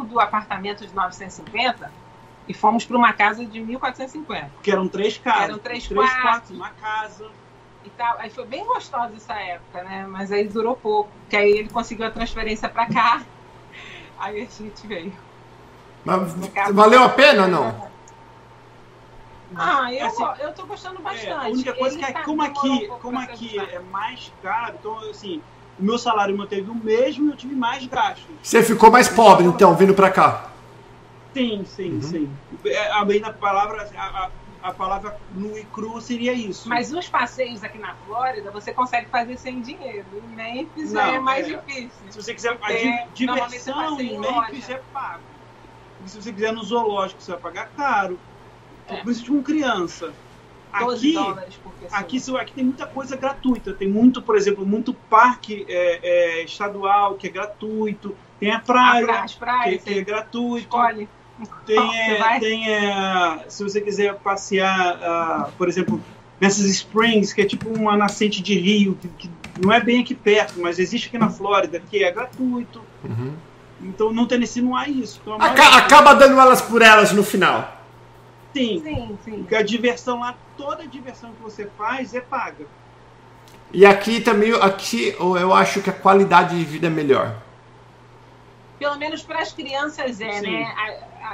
[0.09, 1.91] do apartamento de 950
[2.49, 5.43] e fomos para uma casa de 1450 Porque eram três casas.
[5.45, 6.21] Eram três quartos.
[6.23, 7.31] quartos, uma casa.
[7.85, 8.17] e tal.
[8.19, 10.07] Aí foi bem gostosa essa época, né?
[10.09, 13.23] Mas aí durou pouco, porque aí ele conseguiu a transferência para cá.
[14.17, 15.13] Aí a gente veio.
[16.05, 16.33] Mas
[16.73, 17.91] valeu a pena ou não?
[19.57, 21.27] Ah, eu, Assim, eu tô gostando bastante.
[21.27, 24.33] É, a única coisa Ele que é, tá- como aqui, um como aqui é mais
[24.43, 25.43] caro, então assim,
[25.79, 28.25] o meu salário manteve o mesmo e eu tive mais gastos.
[28.43, 30.51] Você ficou mais pobre, então, vindo pra cá.
[31.35, 32.01] Sim, sim, Uhum.
[32.01, 32.39] sim.
[32.65, 36.69] É, A bem na palavra, a, a, a palavra nu e cru seria isso.
[36.69, 40.17] Mas os passeios aqui na Flórida você consegue fazer sem dinheiro.
[40.17, 41.59] Em Memphis Não, é mais é.
[41.59, 42.11] difícil.
[42.13, 45.25] se você quiser a É, di- diversão em em Memphis é pago.
[46.01, 48.21] E se você quiser no zoológico, você vai pagar caro.
[48.87, 49.03] É.
[49.03, 50.17] Principalmente com criança.
[50.79, 52.01] 12 Aqui, dólares por pessoa.
[52.01, 53.75] Aqui, aqui tem muita coisa gratuita.
[53.75, 58.17] Tem muito, por exemplo, muito parque é, é, estadual que é gratuito.
[58.41, 60.65] Tem a praia, pra- as que, que é gratuito.
[60.65, 61.14] escolhe.
[61.67, 62.41] Tem, Você é, vai?
[62.41, 66.01] tem é, se você quiser passear, ah, por exemplo,
[66.41, 70.15] nessas springs, que é tipo uma nascente de rio, que, que não é bem aqui
[70.15, 72.81] perto, mas existe aqui na Flórida, que é gratuito.
[73.83, 75.19] Então no Tennessee não há isso.
[75.23, 77.81] Então, a Aca- maioria- acaba dando elas por elas no final.
[78.55, 79.39] Sim, Sim, sim.
[79.39, 82.65] porque a diversão lá, toda a diversão que você faz é paga.
[83.73, 87.35] E aqui também, aqui eu acho que a qualidade de vida é melhor.
[88.79, 90.51] Pelo menos para as crianças é, Sim.
[90.53, 90.75] né?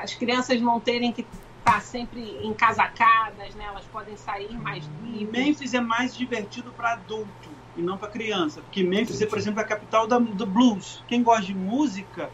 [0.02, 1.26] As crianças não terem que
[1.58, 3.64] estar sempre encasacadas, né?
[3.64, 5.30] Elas podem sair mais livres.
[5.30, 9.60] Memphis é mais divertido para adulto e não para criança, porque Memphis é, por exemplo,
[9.60, 11.04] a capital da, do blues.
[11.06, 12.30] Quem gosta de música,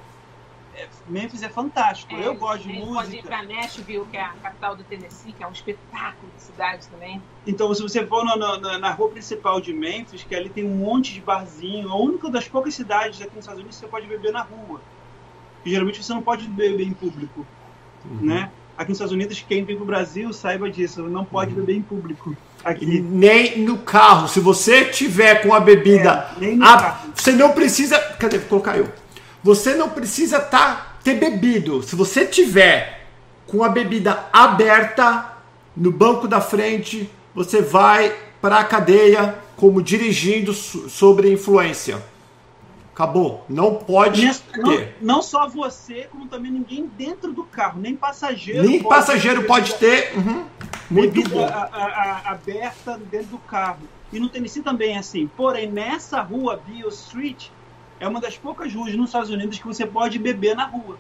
[0.72, 2.14] é- Memphis é fantástico.
[2.14, 3.28] É, Eu gosto de a gente pode ir música.
[3.28, 7.22] para Nashville, que é a capital do Tennessee, que é um espetáculo de cidade também.
[7.46, 10.76] Então, se você for na, na- na rua principal de Memphis, que ali tem um
[10.76, 14.06] monte de barzinho, a única das poucas cidades aqui nos Estados Unidos que você pode
[14.06, 14.82] beber na rua.
[15.66, 17.44] E geralmente você não pode beber em público,
[18.20, 18.50] né?
[18.78, 22.36] Aqui nos Estados Unidos, quem vem pro Brasil saiba disso, não pode beber em público.
[22.64, 23.00] Aqui.
[23.00, 24.28] nem no carro.
[24.28, 26.28] Se você tiver com a bebida.
[26.36, 27.10] É, nem no a- carro.
[27.14, 27.98] você não precisa.
[28.18, 28.38] Cadê?
[28.38, 28.88] Vou colocar eu.
[29.42, 31.82] Você não precisa tá, ter bebido.
[31.82, 33.06] Se você tiver
[33.46, 35.32] com a bebida aberta
[35.76, 42.02] no banco da frente, você vai para a cadeia como dirigindo so- sobre influência.
[42.96, 43.44] Acabou.
[43.46, 48.62] Não pode Nessa- não, não só você, como também ninguém dentro do carro, nem passageiro.
[48.66, 50.16] Nem pode passageiro ter pode ter.
[50.16, 50.46] Uhum.
[50.90, 51.44] Muito bom.
[51.44, 53.80] a- a- a- aberta dentro do carro.
[54.10, 55.26] E no Tennessee também é assim.
[55.26, 57.48] Porém, nessa rua, Beale Street,
[58.00, 60.96] é uma das poucas ruas nos Estados Unidos que você pode beber na rua.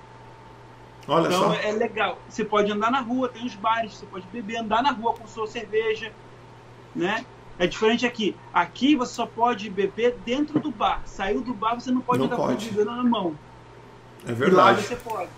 [1.08, 1.54] Olha Então só.
[1.54, 2.18] é legal.
[2.28, 5.26] Você pode andar na rua, tem os bares, você pode beber, andar na rua com
[5.26, 6.12] sua cerveja,
[6.94, 7.24] né?
[7.58, 8.36] É diferente aqui.
[8.52, 11.00] Aqui você só pode beber dentro do bar.
[11.06, 12.70] Saiu do bar, você não pode Não andar pode.
[12.84, 13.34] na mão.
[14.26, 14.82] É lá verdade.
[14.82, 15.28] você pode.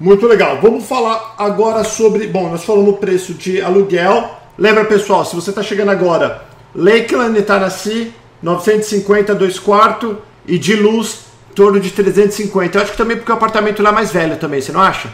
[0.00, 0.60] Muito legal.
[0.60, 2.26] Vamos falar agora sobre.
[2.26, 4.36] Bom, nós falamos o preço de aluguel.
[4.56, 11.26] Lembra, pessoal, se você está chegando agora, Lakeland, Tennessee, 950, 2 quartos e de luz,
[11.50, 12.78] em torno de 350.
[12.78, 15.12] Eu acho que também porque o apartamento lá é mais velho também, você não acha?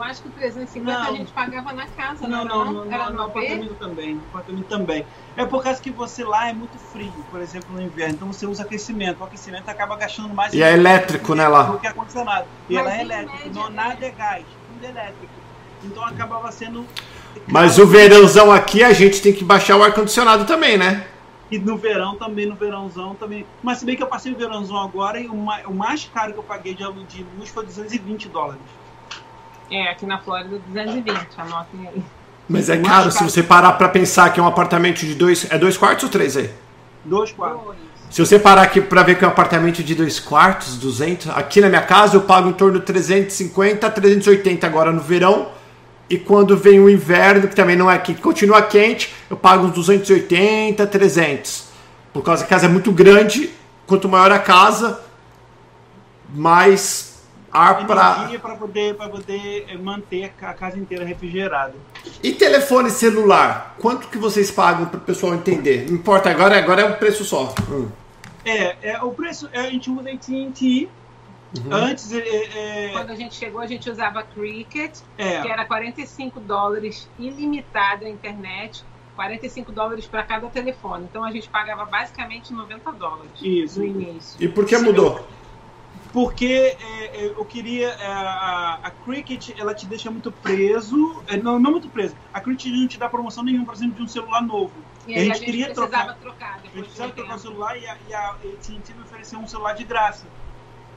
[0.00, 1.16] Eu acho que o 350 a Não.
[1.16, 4.14] gente pagava na casa, Não, não, não, no, era no, apartamento também.
[4.14, 5.06] No apartamento também.
[5.36, 8.14] É por causa que você lá é muito frio, por exemplo, no inverno.
[8.14, 9.20] Então você usa aquecimento.
[9.20, 11.64] O aquecimento acaba gastando mais E é elétrico, né, lá?
[11.64, 12.46] do que ar-condicionado.
[12.70, 13.70] E Mas ela é média, não, é.
[13.70, 15.32] nada é gás, tudo é elétrico.
[15.84, 16.86] Então acabava sendo
[17.46, 21.06] Mas o verãozão aqui a gente tem que baixar o ar-condicionado também, né?
[21.50, 23.44] E no verão também, no verãozão também.
[23.62, 26.42] Mas se bem que eu passei o verãozão agora e o mais, caro que eu
[26.42, 28.60] paguei de luz foi 220 dólares.
[29.70, 32.02] É, aqui na Flórida 220, anotem aí.
[32.48, 35.46] Mas é caro se você parar pra pensar que é um apartamento de dois.
[35.48, 36.50] É dois quartos ou três aí?
[37.04, 37.76] Dois quartos.
[38.10, 41.60] Se você parar aqui pra ver que é um apartamento de dois quartos, 200, aqui
[41.60, 45.52] na minha casa eu pago em torno de 350 a 380 agora no verão.
[46.08, 49.72] E quando vem o inverno, que também não é que continua quente, eu pago uns
[49.74, 51.68] 280, 300.
[52.12, 53.50] Por causa que a casa é muito grande,
[53.86, 55.00] quanto maior a casa,
[56.34, 57.09] mais
[57.52, 57.82] ar.
[57.82, 61.74] Energia para poder, pra poder eh, manter a casa inteira refrigerada.
[62.22, 63.76] E telefone celular?
[63.80, 65.86] Quanto que vocês pagam para o pessoal entender?
[65.88, 67.54] Não importa, agora, agora é um preço só.
[67.70, 67.88] Hum.
[68.44, 70.88] É, é o preço, é, a gente usa AT&T.
[71.58, 71.74] Uhum.
[71.74, 76.38] Antes, é, é, Quando a gente chegou, a gente usava Cricket, é, que era 45
[76.38, 78.84] dólares ilimitada a internet,
[79.16, 81.06] 45 dólares para cada telefone.
[81.10, 83.80] Então a gente pagava basicamente 90 dólares isso.
[83.80, 84.36] no início.
[84.42, 85.26] E por que mudou?
[86.12, 87.88] Porque é, é, eu queria.
[87.90, 90.96] é, a, a Cricket, ela te deixa muito preso.
[91.28, 92.16] é, não, não muito preso.
[92.32, 94.84] A Cricket não te dá promoção nenhuma, por exemplo, de um celular novo.
[95.06, 96.18] E a aí a gente gente, queria precisava trocar.
[96.18, 96.54] trocar.
[96.58, 99.74] A gente precisava trocar o celular e a, e a AT&T me ofereceu um celular
[99.74, 100.32] de graça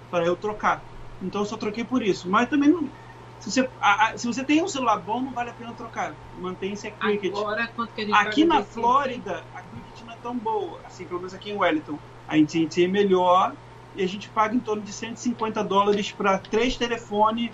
[0.09, 0.87] para eu trocar.
[1.21, 2.29] Então eu só troquei por isso.
[2.29, 2.91] Mas também não.
[3.39, 6.17] Se você, a- se você tem um celular bom, não vale a pena trocar.
[6.31, 7.33] Mantém-se a Cricket.
[7.33, 11.49] Agora, gente Aqui na Flórida, a Cricket não é tão boa, assim, pelo menos aqui
[11.49, 11.99] em Wellington.
[12.27, 13.57] A AT&T é melhor
[13.95, 17.51] e a gente paga em torno de 150 dólares para três telefones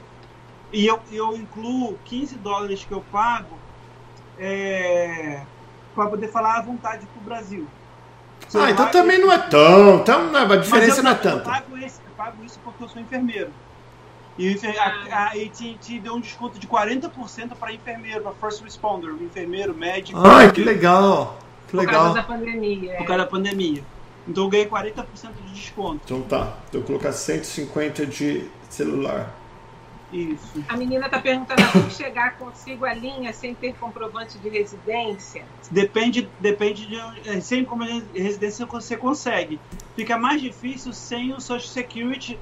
[0.71, 3.57] e eu, eu incluo 15 dólares que eu pago
[4.37, 5.41] é,
[5.93, 7.67] para poder falar à vontade pro Brasil.
[8.55, 9.97] Ah, então também não é tão.
[9.97, 11.49] então não é- a diferença eu, não é eu tanta.
[11.49, 13.51] pago, esse- eu pago isso porque eu sou enfermeiro.
[14.37, 17.11] E o a, a AT&T deu um desconto de 40%
[17.59, 20.17] para enfermeiro, para first responder, enfermeiro, médico.
[20.25, 21.37] Ai, que legal.
[21.67, 22.25] Que Por causa da legal.
[22.25, 22.93] pandemia.
[22.95, 23.05] por é.
[23.05, 23.83] causa da pandemia.
[24.29, 25.05] Então eu ganhei 40%
[25.45, 26.01] de desconto.
[26.05, 26.57] Então tá.
[26.69, 29.35] Então eu vou colocar 150 de celular.
[30.11, 30.63] Isso.
[30.67, 35.43] A menina está perguntando como chegar consigo a linha sem ter comprovante de residência.
[35.69, 36.95] Depende, depende de
[37.29, 39.59] é, sem como residência você consegue.
[39.95, 42.39] Fica mais difícil sem o Social Security,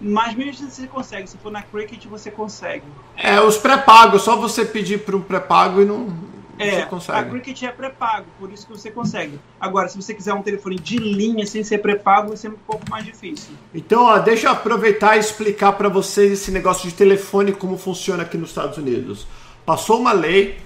[0.00, 1.28] mas mesmo assim você consegue.
[1.28, 2.84] Se for na Cricket, você consegue.
[3.16, 6.37] É, os pré-pagos, só você pedir para um pré-pago e não.
[6.58, 7.24] É, a.
[7.24, 9.38] Cricket é pré-pago, por isso que você consegue.
[9.60, 12.88] Agora, se você quiser um telefone de linha sem ser pré-pago, vai ser um pouco
[12.90, 13.54] mais difícil.
[13.74, 18.22] Então, ó, deixa eu aproveitar e explicar para vocês esse negócio de telefone como funciona
[18.22, 19.26] aqui nos Estados Unidos.
[19.64, 20.58] Passou uma lei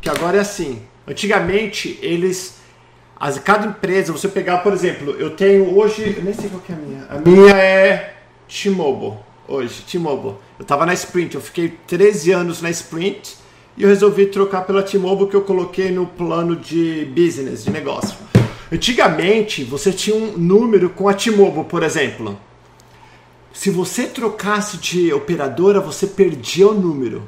[0.00, 0.82] que agora é assim.
[1.06, 2.58] Antigamente, eles
[3.18, 6.70] as, cada empresa, você pegar, por exemplo, eu tenho hoje, eu nem sei qual que
[6.70, 7.06] é a minha.
[7.08, 8.14] A minha é
[8.46, 10.36] T-Mobile, hoje, T-Mobile.
[10.56, 13.36] Eu tava na Sprint, eu fiquei 13 anos na Sprint
[13.78, 18.16] e eu resolvi trocar pela T-Mobile que eu coloquei no plano de business, de negócio.
[18.72, 22.36] Antigamente, você tinha um número com a T-Mobile, por exemplo.
[23.52, 27.22] Se você trocasse de operadora, você perdia o número.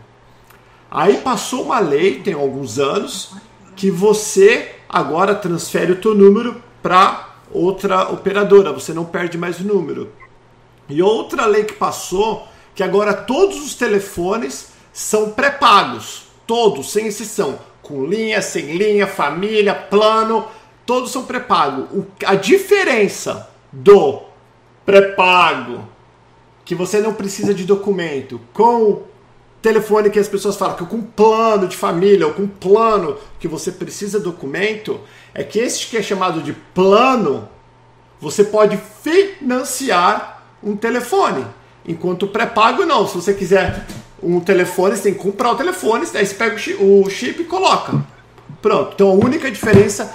[0.90, 3.32] Aí passou uma lei, tem alguns anos,
[3.76, 9.64] que você agora transfere o teu número para outra operadora, você não perde mais o
[9.64, 10.10] número.
[10.88, 17.60] E outra lei que passou, que agora todos os telefones são pré-pagos, todos, sem exceção,
[17.80, 20.44] com linha, sem linha, família, plano,
[20.84, 21.84] todos são pré-pagos.
[21.92, 24.22] O- A diferença do
[24.84, 25.88] pré-pago,
[26.64, 29.02] que você não precisa de documento, com o
[29.62, 33.70] telefone que as pessoas falam que com plano de família ou com plano que você
[33.70, 34.98] precisa documento,
[35.32, 37.48] é que esse que é chamado de plano,
[38.20, 41.46] você pode financiar um telefone.
[41.86, 43.06] Enquanto o pré-pago não.
[43.06, 43.86] Se você quiser
[44.22, 47.42] um telefone, você tem que comprar o telefone, daí você pega o chi- o chip
[47.42, 48.00] e coloca.
[48.61, 48.92] Pronto.
[48.94, 50.14] Então a única diferença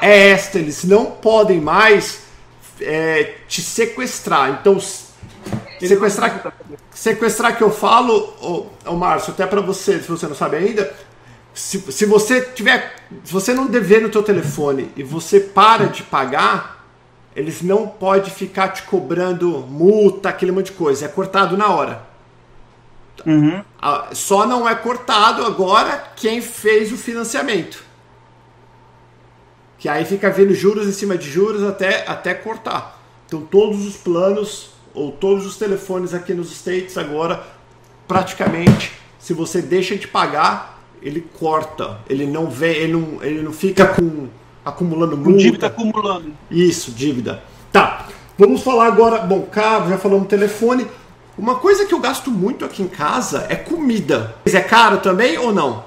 [0.00, 0.58] é esta.
[0.58, 2.20] Eles não podem mais
[2.80, 4.58] é, te sequestrar.
[4.60, 4.78] Então,
[5.80, 6.52] sequestrar,
[6.90, 10.92] sequestrar que eu falo, ô, ô Márcio, até para você, se você não sabe ainda,
[11.54, 16.02] se, se você tiver, se você não dever no teu telefone e você para de
[16.02, 16.84] pagar,
[17.34, 21.04] eles não podem ficar te cobrando multa, aquele monte de coisa.
[21.04, 22.07] É cortado na hora.
[23.26, 23.62] Uhum.
[23.80, 27.84] Ah, Só não é cortado agora quem fez o financiamento.
[29.78, 33.00] Que aí fica vendo juros em cima de juros até, até cortar.
[33.26, 37.44] Então todos os planos ou todos os telefones aqui nos States agora,
[38.08, 42.00] praticamente, se você deixa de pagar, ele corta.
[42.08, 44.28] Ele não vem, ele não, ele não fica com
[44.64, 45.38] acumulando multa.
[45.38, 46.32] dívida acumulando.
[46.50, 47.42] Isso, dívida.
[47.72, 48.06] Tá.
[48.36, 49.18] Vamos falar agora.
[49.18, 50.86] Bom, carro, já falamos telefone.
[51.38, 54.34] Uma coisa que eu gasto muito aqui em casa é comida.
[54.44, 55.84] Mas é caro também ou não?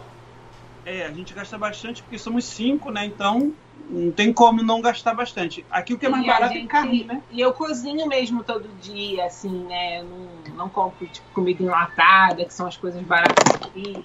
[0.86, 3.06] É, a gente gasta bastante porque somos cinco, né?
[3.06, 3.52] Então
[3.90, 5.66] não tem como não gastar bastante.
[5.70, 7.22] Aqui o que é mais E barato gente- é carne, né?
[7.30, 10.02] E eu cozinho mesmo todo dia, assim, né?
[10.04, 14.04] Não, não compro tipo, comida enlatada, que são as coisas baratas aqui.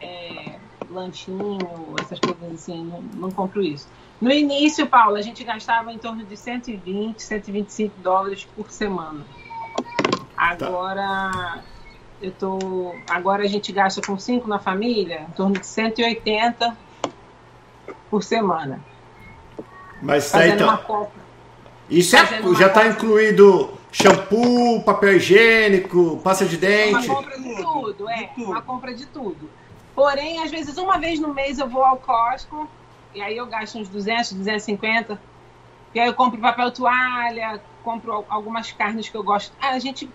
[0.00, 0.56] É,
[0.90, 3.86] lanchinho, essas coisas assim, não, não compro isso.
[4.20, 9.24] No início, Paulo, a gente gastava em torno de 120, 125 dólares por semana.
[10.50, 11.62] Agora
[12.20, 12.94] eu tô.
[13.08, 16.76] Agora a gente gasta com cinco na família, em torno de 180
[18.10, 18.80] por semana.
[20.00, 20.68] Mas tá, Fazendo então.
[20.68, 21.08] uma.
[21.88, 22.88] Isso é, uma já tá compra.
[22.96, 27.08] incluído shampoo, papel higiênico, pasta de Uma dente.
[27.08, 28.16] compra de tudo, é.
[28.22, 28.50] De tudo.
[28.50, 29.50] Uma compra de tudo.
[29.94, 32.66] Porém, às vezes, uma vez no mês eu vou ao Costco
[33.14, 35.20] e aí eu gasto uns 200, 250.
[35.94, 39.52] E aí eu compro papel toalha, compro al- algumas carnes que eu gosto.
[39.60, 40.08] Ah, a gente,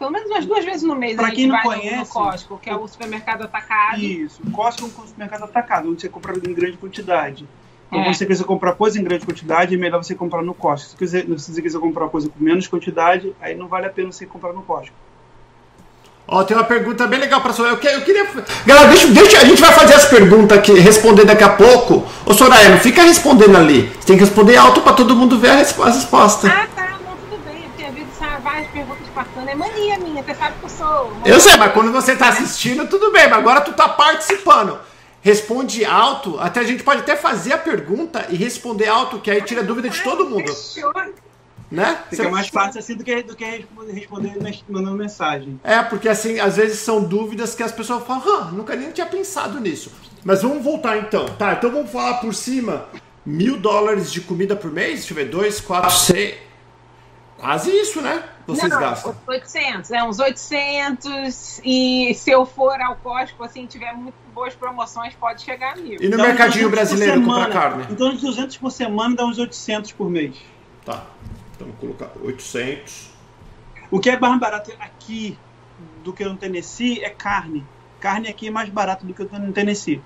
[0.00, 1.78] pelo menos umas duas vezes no mês Pra a gente quem não vai no- no
[1.90, 4.00] conhece, Costco, que é o supermercado atacado.
[4.02, 4.40] Isso.
[4.50, 7.46] Costco é um supermercado atacado, onde você compra em grande quantidade.
[7.86, 8.04] Então, É.
[8.04, 10.90] quando você quiser comprar coisa em grande quantidade, é melhor você comprar no Costco.
[10.90, 14.10] Se quiser, se você quiser comprar coisa com menos quantidade, aí não vale a pena
[14.10, 14.94] você comprar no Costco.
[16.28, 17.74] Ó, tem uma pergunta bem legal pra Soraya.
[17.74, 18.24] Eu, que- eu queria.
[18.64, 19.38] Galera, deixa, deixa.
[19.40, 22.06] A gente vai fazer as perguntas aqui, responder daqui a pouco.
[22.24, 23.88] Ô, Soraya, não fica respondendo ali.
[23.98, 26.46] Você tem que responder alto pra todo mundo ver a resposta.
[26.48, 27.62] Ah, tá, não, tudo bem.
[27.70, 27.92] Porque às
[28.60, 29.48] várias perguntas passando.
[29.48, 31.12] É mania minha, você sabe que eu sou.
[31.24, 33.28] Eu sei, mas quando você tá assistindo, tudo bem.
[33.28, 34.78] Mas agora tu tá participando.
[35.22, 36.38] Responde alto.
[36.38, 39.88] Até a gente pode até fazer a pergunta e responder alto, que aí tira dúvida
[39.88, 40.52] de todo mundo.
[40.52, 40.92] Fechou.
[41.70, 42.00] Né?
[42.10, 44.08] Fica Você- mais fácil assim do que, do que responder,
[44.68, 45.60] mandando mensagem.
[45.62, 49.06] É, porque assim, às vezes são dúvidas que as pessoas falam, ah, nunca nem tinha
[49.06, 49.92] pensado nisso.
[50.24, 51.26] Mas vamos voltar então.
[51.38, 52.86] Tá, então vamos falar por cima.
[53.24, 55.00] Mil dólares de comida por mês?
[55.00, 56.34] Deixa eu ver, dois, quatro, seis.
[57.38, 58.22] Quase isso, né?
[58.56, 59.16] Vocês não, gastam.
[59.26, 65.14] 800, é uns 800 e se eu for ao Costco, assim, tiver muito boas promoções,
[65.14, 65.98] pode chegar a mil.
[66.00, 67.52] E no uns mercadinho 200 por brasileiro comprar semana.
[67.52, 67.86] carne?
[67.90, 70.36] Então, uns 200 por semana dá uns 800 por mês.
[70.84, 71.06] Tá.
[71.54, 73.10] Então vamos colocar 800.
[73.90, 75.36] O que é mais barato aqui
[76.02, 77.66] do que no Tennessee é carne.
[77.98, 80.00] Carne aqui é mais barato do que no Tennessee.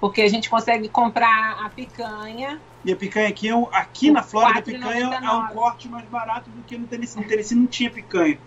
[0.00, 2.60] Porque a gente consegue comprar a picanha.
[2.84, 5.54] E a picanha aqui, é um- aqui na Flórida, a picanha é um 4,99.
[5.54, 7.20] corte mais barato do que no Tennessee.
[7.22, 8.38] No Tennessee não tinha picanha.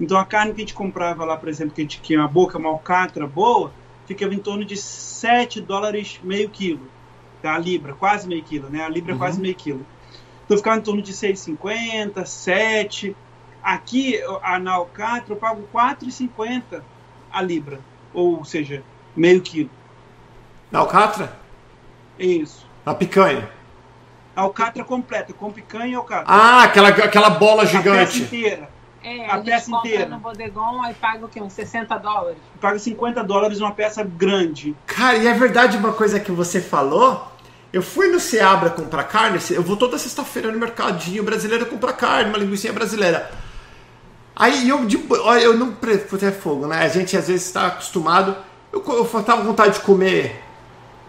[0.00, 2.28] Então a carne que a gente comprava lá, por exemplo, que a gente tinha uma
[2.28, 3.70] boca, uma alcatra boa,
[4.06, 6.90] ficava em torno de 7 dólares meio quilo.
[7.42, 7.54] Tá?
[7.54, 8.82] A libra, quase meio quilo, né?
[8.84, 9.18] A libra é Uhum.
[9.18, 9.84] quase meio quilo.
[10.44, 13.14] Então ficava em torno de 6,50, 7.
[13.62, 16.82] Aqui, a, na alcatra, eu pago 4,50
[17.30, 17.78] a libra.
[18.14, 18.82] Ou seja,
[19.14, 19.70] meio quilo.
[20.72, 21.38] Na alcatra?
[22.18, 22.66] É isso.
[22.84, 23.48] Na picanha.
[24.34, 26.24] A alcatra completa, com picanha e alcatra.
[26.26, 28.22] Ah, aquela, aquela bola A peça gigante.
[28.22, 28.68] inteira.
[29.02, 30.08] É, A a, gente peça compra inteira.
[30.08, 31.40] no bodegon e paga o quê?
[31.40, 32.38] Uns 60 dólares.
[32.60, 34.76] Paga 50 dólares uma peça grande.
[34.86, 37.26] Cara, e é verdade uma coisa que você falou?
[37.72, 42.28] Eu fui no Seabra comprar carne, eu vou toda sexta-feira no mercadinho brasileiro comprar carne,
[42.28, 43.30] uma linguiça brasileira.
[44.34, 45.76] Aí eu, de, olha, eu não
[46.22, 46.78] é fogo, né?
[46.82, 48.36] A gente às vezes está acostumado.
[48.72, 50.42] Eu, eu tava com vontade de comer,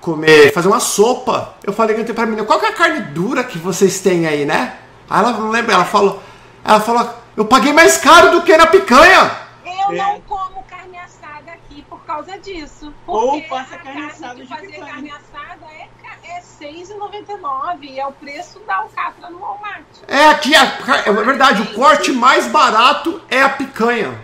[0.02, 1.56] comer, fazer uma sopa.
[1.64, 4.46] Eu falei que pra menina, qual que é a carne dura que vocês têm aí,
[4.46, 4.78] né?
[5.10, 6.22] Aí ela não lembra, ela falou,
[6.66, 9.32] ela falou, eu paguei mais caro do que na picanha.
[9.66, 9.98] Eu É.
[9.98, 12.94] não como carne assada aqui por causa disso.
[13.08, 14.86] Ou faça a carne assada de de fazer picanha.
[14.92, 15.90] carne assada é,
[16.24, 19.86] é R$ 6,99 e é o preço da alcatra no Walmart.
[20.08, 20.64] É aqui, a,
[21.06, 24.20] é verdade, o corte mais barato é a picanha.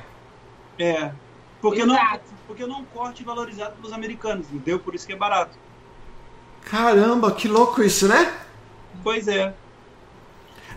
[0.80, 1.12] É.
[1.62, 2.22] Porque não, Exato.
[2.46, 4.80] porque não é um corte valorizado pelos americanos, entendeu?
[4.80, 5.58] Por isso que é barato.
[6.70, 8.32] Caramba, que louco isso, né?
[9.04, 9.54] Pois é.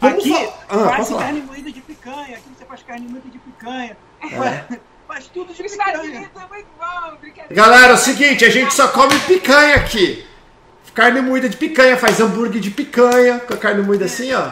[0.01, 1.23] Vamos aqui Ah, faz falar.
[1.23, 2.37] carne moída de picanha.
[2.37, 3.97] Aqui você faz carne moída de picanha.
[4.23, 4.79] É.
[5.09, 6.31] Faz tudo de picanha.
[7.51, 7.55] É.
[7.55, 10.25] Galera, é o seguinte, a gente só come picanha aqui.
[10.95, 14.51] Carne moída de picanha, faz hambúrguer de picanha, com a carne moída assim, ó.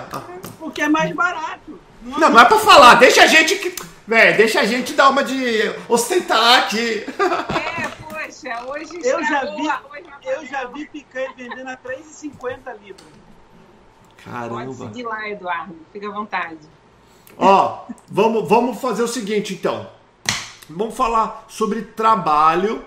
[0.59, 1.79] Porque é mais barato.
[2.03, 3.75] Não, Não, não é pra falar, deixa a gente que.
[4.07, 7.05] Véi, deixa a gente dar uma de ostentar aqui.
[7.19, 9.69] É, poxa, hoje Eu já vi-
[10.29, 13.07] Eu já vi picanha vendendo a 3,50 libras.
[14.25, 14.75] Pode Caramba.
[14.75, 15.77] seguir lá, Eduardo.
[15.93, 16.59] Fica à vontade.
[17.37, 19.89] Ó, vamos, vamos fazer o seguinte então.
[20.69, 22.85] Vamos falar sobre trabalho.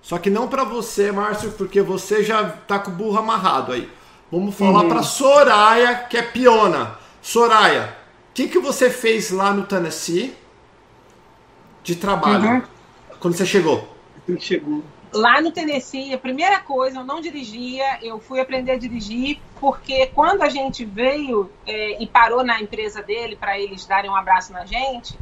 [0.00, 3.90] Só que não pra você, Márcio, porque você já tá com o burro amarrado aí.
[4.30, 4.88] Vamos falar Uhum.
[4.88, 6.96] pra Soraya, que é piona.
[7.20, 7.96] Soraya,
[8.30, 10.34] o que, que você fez lá no Tennessee
[11.82, 12.48] de trabalho?
[12.50, 12.62] Uhum.
[13.18, 13.94] Quando você chegou?
[14.24, 14.82] Que chegou.
[15.12, 20.06] Lá no Tennessee, a primeira coisa, eu não dirigia, eu fui aprender a dirigir, porque
[20.08, 24.52] quando a gente veio é, e parou na empresa dele para eles darem um abraço
[24.52, 25.18] na gente,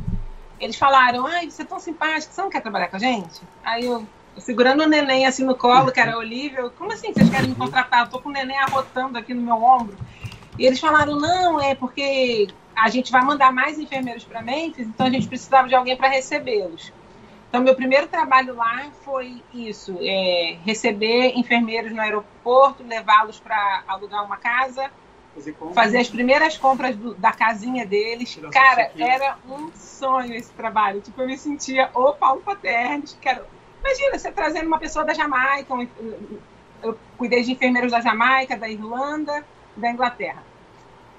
[0.58, 3.40] eles falaram: Ai, você é tão simpático, você não quer trabalhar com a gente?
[3.62, 4.04] Aí eu,
[4.38, 6.68] segurando o neném assim no colo, que era a Olivia.
[6.70, 8.04] Como assim vocês querem me contratar?
[8.04, 9.96] Eu tô com o neném arrotando aqui no meu ombro.
[10.58, 15.06] E eles falaram: não, é porque a gente vai mandar mais enfermeiros para Memphis, então
[15.06, 16.92] a gente precisava de alguém para recebê-los.
[17.56, 24.24] Então, meu primeiro trabalho lá foi isso: é, receber enfermeiros no aeroporto, levá-los para alugar
[24.24, 24.90] uma casa,
[25.34, 28.38] fazer, fazer, as primeiras compras do, da casinha deles.
[28.52, 31.00] Cara, era um sonho esse trabalho.
[31.00, 33.42] Tipo, eu me sentia o Paulo Paternes, que era
[33.80, 35.86] Imagina, você trazendo uma pessoa da Jamaica, um,
[36.82, 39.44] eu cuidei de enfermeiros da Jamaica, da Irlanda,
[39.76, 40.42] da Inglaterra.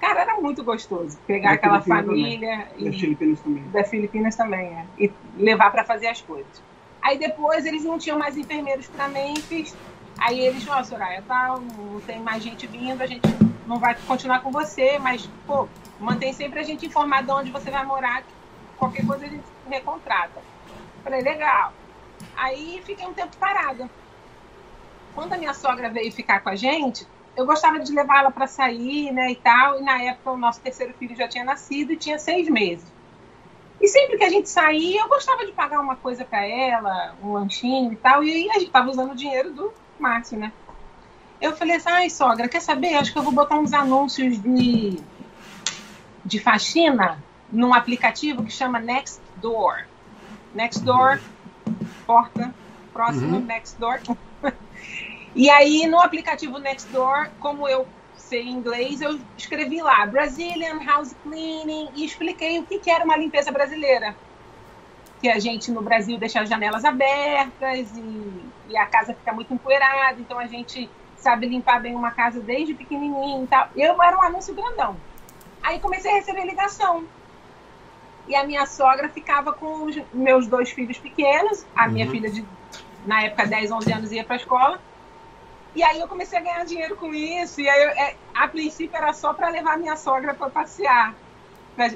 [0.00, 2.68] Cara, era muito gostoso pegar aquela família.
[2.76, 3.62] E, das Filipinas também.
[3.70, 4.86] Das Filipinas também, é.
[4.98, 6.62] E levar para fazer as coisas.
[7.02, 9.76] Aí depois eles não tinham mais enfermeiros para Memphis.
[10.18, 13.22] Aí eles, ó, oh, Soraya, tá, não tem mais gente vindo, a gente
[13.66, 15.68] não vai continuar com você, mas, pô,
[16.00, 18.24] mantém sempre a gente informado de onde você vai morar,
[18.76, 20.40] qualquer coisa a gente recontrata.
[21.04, 21.72] Falei, legal.
[22.36, 23.88] Aí fiquei um tempo parada.
[25.14, 27.06] Quando a minha sogra veio ficar com a gente,
[27.38, 29.78] eu gostava de levar ela para sair, né, e tal.
[29.78, 32.84] E na época o nosso terceiro filho já tinha nascido e tinha seis meses.
[33.80, 37.34] E sempre que a gente saía, eu gostava de pagar uma coisa para ela, um
[37.34, 38.24] lanchinho e tal.
[38.24, 40.52] E aí a gente tava usando o dinheiro do Márcio, né?
[41.40, 42.96] Eu falei assim, ai sogra, quer saber?
[42.96, 44.98] Acho que eu vou botar uns anúncios de,
[46.24, 47.22] de faxina
[47.52, 49.84] num aplicativo que chama Nextdoor.
[50.52, 51.20] Nextdoor
[52.04, 52.52] porta
[52.92, 53.44] próxima, uhum.
[53.44, 54.00] Nextdoor.
[55.38, 57.86] E aí, no aplicativo Nextdoor, como eu
[58.16, 63.16] sei inglês, eu escrevi lá Brazilian House Cleaning e expliquei o que, que era uma
[63.16, 64.16] limpeza brasileira.
[65.20, 69.54] Que a gente no Brasil deixa as janelas abertas e, e a casa fica muito
[69.54, 73.68] empoeirada, então a gente sabe limpar bem uma casa desde pequenininho e tal.
[73.76, 74.96] Eu era um anúncio grandão.
[75.62, 77.04] Aí comecei a receber ligação
[78.26, 81.92] e a minha sogra ficava com os meus dois filhos pequenos, a uhum.
[81.92, 82.44] minha filha de,
[83.06, 84.80] na época, 10, 11 anos ia para a escola.
[85.78, 88.96] E aí eu comecei a ganhar dinheiro com isso, e aí eu, é, a princípio
[88.96, 91.14] era só para levar minha sogra para passear,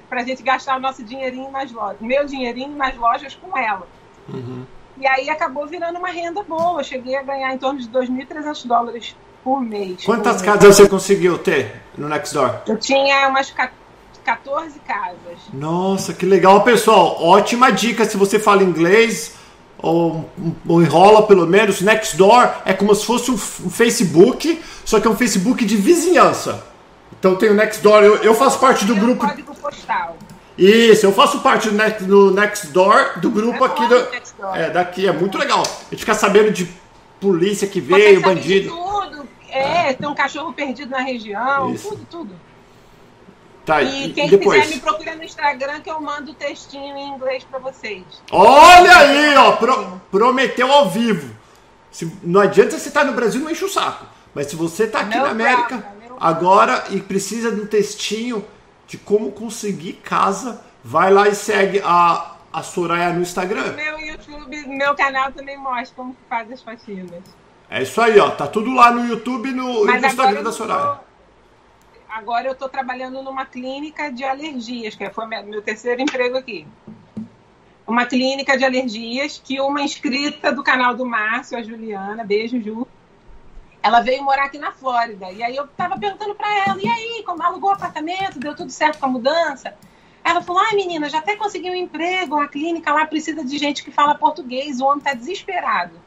[0.09, 3.89] para a gente gastar o nosso dinheirinho nas lojas, meu dinheirinho nas lojas com ela.
[4.29, 4.65] Uhum.
[4.99, 8.69] E aí acabou virando uma renda boa, eu cheguei a ganhar em torno de 2.300
[8.69, 10.05] dólares por mês.
[10.05, 12.61] Quantas casas você conseguiu ter no Nextdoor?
[12.69, 15.39] Eu tinha umas 14 casas.
[15.53, 17.21] Nossa, que legal, pessoal.
[17.21, 19.42] Ótima dica se você fala inglês
[19.83, 20.31] ou,
[20.67, 21.81] ou enrola pelo menos.
[21.81, 26.65] Nextdoor é como se fosse um, um, Facebook, só que é um Facebook de vizinhança.
[27.19, 29.27] Então tem o Nextdoor, eu, eu faço parte do grupo.
[29.27, 30.17] Código postal.
[30.57, 34.09] Isso, eu faço parte do, Next, do Nextdoor, do grupo é aqui do,
[34.55, 35.09] é, daqui.
[35.09, 35.63] É muito legal.
[35.63, 36.69] A gente fica sabendo de
[37.21, 38.69] polícia que veio, bandido.
[38.69, 39.29] tudo.
[39.49, 41.89] É, tem um cachorro perdido na região, Isso.
[41.89, 42.35] tudo, tudo.
[43.65, 44.65] Tá, e quem depois?
[44.65, 48.03] quiser me procura no Instagram que eu mando o textinho em inglês para vocês.
[48.31, 51.33] Olha aí, ó, pro, prometeu ao vivo.
[51.91, 54.07] Se, não adianta você estar tá no Brasil não enche o saco.
[54.35, 55.87] Mas se você está aqui meu na América
[56.19, 58.45] agora e precisa de um textinho
[58.87, 63.75] de como conseguir casa, vai lá e segue a, a Soraya no Instagram.
[63.75, 67.23] Meu YouTube, meu canal também mostra como faz as faxinas.
[67.71, 68.31] É isso aí, ó.
[68.31, 71.12] Tá tudo lá no YouTube e no, no Instagram da Soraya
[72.13, 76.67] agora eu estou trabalhando numa clínica de alergias, que foi meu terceiro emprego aqui.
[77.87, 82.87] Uma clínica de alergias que uma inscrita do canal do Márcio, a Juliana, beijo, Ju,
[83.83, 85.33] ela veio morar aqui na Flórida.
[85.33, 88.71] E aí eu estava perguntando para ela, e aí, como alugou o apartamento, deu tudo
[88.71, 89.75] certo com a mudança?
[90.23, 93.83] Ela falou, ai menina, já até consegui um emprego, a clínica lá precisa de gente
[93.83, 95.99] que fala português, o homem está desesperado.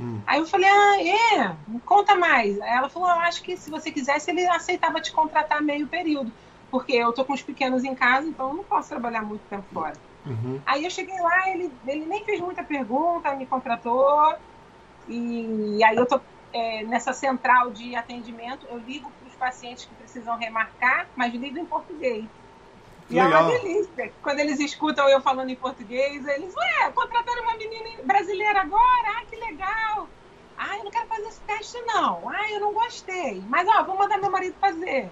[0.00, 0.20] Hum.
[0.26, 1.56] Aí eu falei, ah, é?
[1.84, 2.60] Conta mais.
[2.60, 6.32] Aí ela falou, eu acho que se você quisesse, ele aceitava te contratar meio período.
[6.70, 9.66] Porque eu tô com os pequenos em casa, então eu não posso trabalhar muito tempo
[9.72, 9.94] fora.
[10.26, 10.60] Uhum.
[10.66, 14.34] Aí eu cheguei lá, ele, ele nem fez muita pergunta, me contratou.
[15.08, 16.20] E aí eu tô
[16.52, 21.58] é, nessa central de atendimento, eu ligo para os pacientes que precisam remarcar, mas ligo
[21.58, 22.26] em português.
[23.10, 24.12] E é uma delícia.
[24.22, 29.08] Quando eles escutam eu falando em português, eles, ué, contrataram uma menina brasileira agora?
[29.16, 30.08] Ah, que legal.
[30.58, 32.28] Ah, eu não quero fazer esse teste, não.
[32.28, 33.42] Ah, eu não gostei.
[33.48, 35.10] Mas, ó, vou mandar meu marido fazer.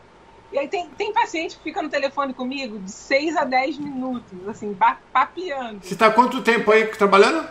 [0.53, 4.49] E aí tem, tem paciente que fica no telefone comigo de 6 a 10 minutos,
[4.49, 4.76] assim,
[5.12, 5.80] papeando.
[5.82, 7.49] Você está quanto tempo aí trabalhando?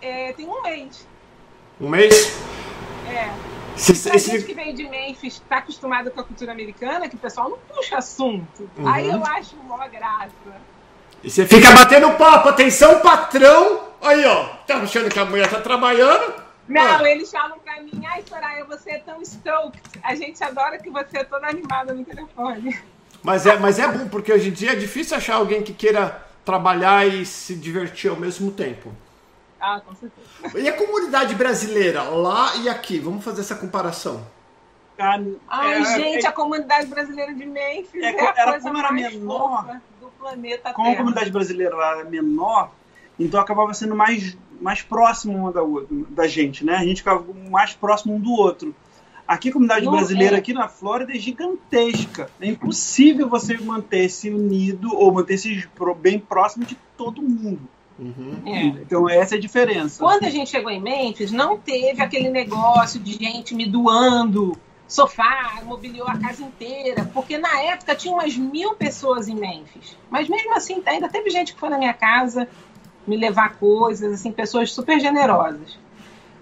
[0.00, 1.06] É, tem um mês.
[1.80, 2.40] Um mês?
[3.08, 3.59] É.
[3.80, 4.30] Se, esse...
[4.30, 7.58] gente que vem de Memphis está acostumado com a cultura americana, que o pessoal não
[7.58, 8.68] puxa assunto.
[8.76, 8.86] Uhum.
[8.86, 10.30] Aí eu acho mó graça.
[11.24, 13.88] E você fica batendo papo, atenção, patrão!
[14.02, 16.42] Aí, ó, tá achando que a mulher tá trabalhando?
[16.68, 17.10] Não, ah.
[17.10, 19.82] eles falam pra mim, ai, Soraya, você é tão stoked.
[20.02, 22.78] A gente adora que você é toda animada no telefone.
[23.22, 26.22] Mas é, mas é bom, porque hoje em dia é difícil achar alguém que queira
[26.44, 28.94] trabalhar e se divertir ao mesmo tempo.
[29.60, 30.58] Ah, com certeza.
[30.58, 32.98] E a comunidade brasileira, lá e aqui?
[32.98, 34.24] Vamos fazer essa comparação.
[35.48, 38.78] Ai, é, gente, é, a comunidade brasileira de Memphis é, é a era, coisa como
[38.78, 40.94] era menor, do planeta Como Terra.
[40.94, 42.70] a comunidade brasileira era menor,
[43.18, 46.76] então acabava sendo mais, mais próximo uma da, outra, da gente, né?
[46.76, 48.74] A gente ficava mais próximo um do outro.
[49.26, 50.38] Aqui a comunidade Não brasileira, é.
[50.38, 52.28] aqui na Flórida, é gigantesca.
[52.40, 57.60] É impossível você manter-se unido ou manter-se bem próximo de todo mundo.
[58.00, 58.42] Uhum.
[58.46, 58.64] É.
[58.64, 60.02] Então essa é a diferença.
[60.02, 64.56] Quando a gente chegou em Memphis, não teve aquele negócio de gente me doando
[64.88, 69.96] sofá, mobiliou a casa inteira, porque na época tinha umas mil pessoas em Memphis.
[70.10, 72.48] Mas mesmo assim, ainda teve gente que foi na minha casa
[73.06, 75.78] me levar coisas, assim, pessoas super generosas.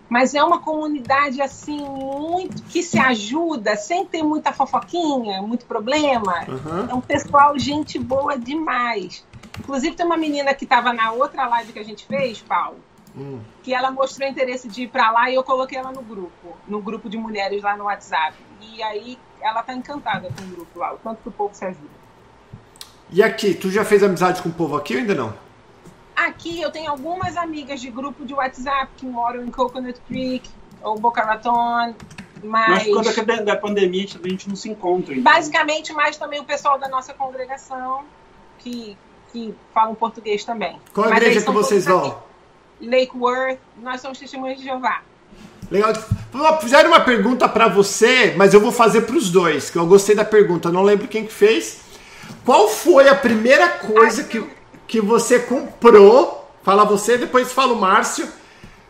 [0.09, 6.47] Mas é uma comunidade assim muito que se ajuda sem ter muita fofoquinha, muito problema.
[6.49, 6.91] Uhum.
[6.91, 9.23] É um pessoal gente boa demais.
[9.59, 12.79] Inclusive tem uma menina que estava na outra live que a gente fez, Paulo,
[13.17, 13.41] hum.
[13.63, 16.81] que ela mostrou interesse de ir para lá e eu coloquei ela no grupo, no
[16.81, 18.37] grupo de mulheres lá no WhatsApp.
[18.61, 21.65] E aí ela tá encantada com o grupo lá, o tanto que o povo se
[21.65, 21.99] ajuda.
[23.11, 25.35] E aqui, tu já fez amizade com o povo aqui ou ainda não?
[26.15, 30.51] Aqui eu tenho algumas amigas de grupo de WhatsApp que moram em Coconut Creek
[30.83, 31.95] ou Boca Raton,
[32.43, 32.89] mas...
[32.89, 35.15] mas quando é da pandemia a gente não se encontra.
[35.15, 35.33] Então.
[35.33, 38.05] Basicamente, mais também o pessoal da nossa congregação
[38.59, 38.97] que,
[39.33, 40.79] que falam português também.
[40.93, 42.23] Qual a igreja que vocês vão?
[42.81, 45.03] Lake Worth, nós somos testemunhas de Jeová.
[45.71, 45.93] Legal.
[46.61, 50.15] Fizeram uma pergunta para você, mas eu vou fazer para os dois, que eu gostei
[50.15, 50.73] da pergunta.
[50.73, 51.81] Não lembro quem que fez.
[52.45, 54.43] Qual foi a primeira coisa que,
[54.87, 56.51] que você comprou?
[56.63, 58.27] Fala você, depois fala o Márcio.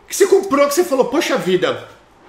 [0.07, 1.89] Que você comprou, que você falou, poxa vida,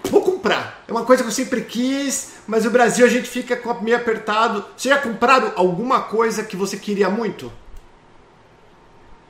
[0.10, 0.84] vou comprar.
[0.88, 4.66] É uma coisa que eu sempre quis, mas no Brasil a gente fica meio apertado.
[4.76, 7.52] Você já compraram alguma coisa que você queria muito?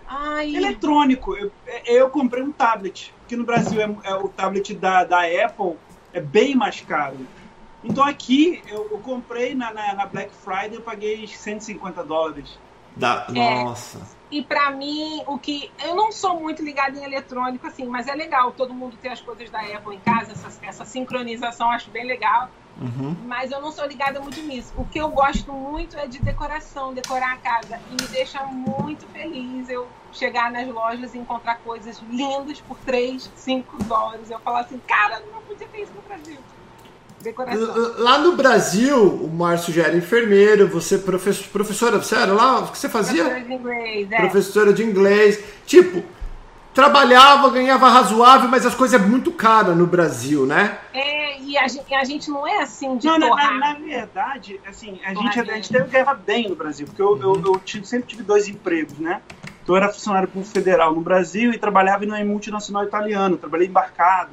[0.10, 0.56] Ai.
[0.56, 1.38] Eletrônico.
[1.38, 1.52] Eu,
[1.86, 5.78] eu comprei um tablet, que no Brasil é, é, o tablet da, da Apple
[6.12, 7.18] é bem mais caro.
[7.84, 12.58] Então aqui eu, eu comprei na, na, na, Black Friday, eu paguei 150 dólares.
[12.96, 14.02] Da, é, nossa.
[14.32, 15.72] E para mim, o que.
[15.86, 19.22] Eu não sou muito ligada em eletrônico, assim, mas é legal todo mundo ter as
[19.22, 22.50] coisas da Apple em casa, essa, essa sincronização, acho bem legal.
[22.80, 23.16] Uhum.
[23.26, 24.74] Mas eu não sou ligada muito nisso.
[24.78, 27.80] O que eu gosto muito é de decoração, decorar a casa.
[27.90, 33.30] E me deixa muito feliz eu chegar nas lojas e encontrar coisas lindas por 3,
[33.36, 34.32] 5 dólares.
[34.32, 36.38] Eu falar assim, cara, não podia ter isso no Brasil.
[37.22, 37.96] Decoração.
[37.98, 42.60] Lá no Brasil, o Márcio já era enfermeiro, você professor, professora, você era lá?
[42.60, 43.26] O que você fazia?
[43.26, 44.18] Professora de inglês, é.
[44.18, 45.44] Professora de inglês.
[45.66, 46.02] Tipo,
[46.74, 50.78] trabalhava, ganhava razoável, mas as coisas é muito caras no Brasil, né?
[50.94, 54.60] É, e a gente, a gente não é assim de não, na, na, na, verdade,
[54.66, 57.36] assim, a gente, a gente teve guerra bem no Brasil, porque eu, uhum.
[57.36, 59.22] eu, eu, sempre tive dois empregos, né?
[59.64, 63.68] Então eu era funcionário público federal no Brasil e trabalhava em uma multinacional italiana, trabalhei
[63.68, 64.32] embarcado.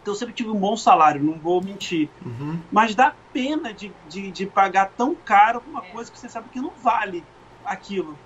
[0.00, 2.08] Então eu sempre tive um bom salário, não vou mentir.
[2.24, 2.58] Uhum.
[2.72, 5.90] Mas dá pena de, de, de, pagar tão caro uma é.
[5.90, 7.22] coisa que você sabe que não vale
[7.64, 8.18] aquilo.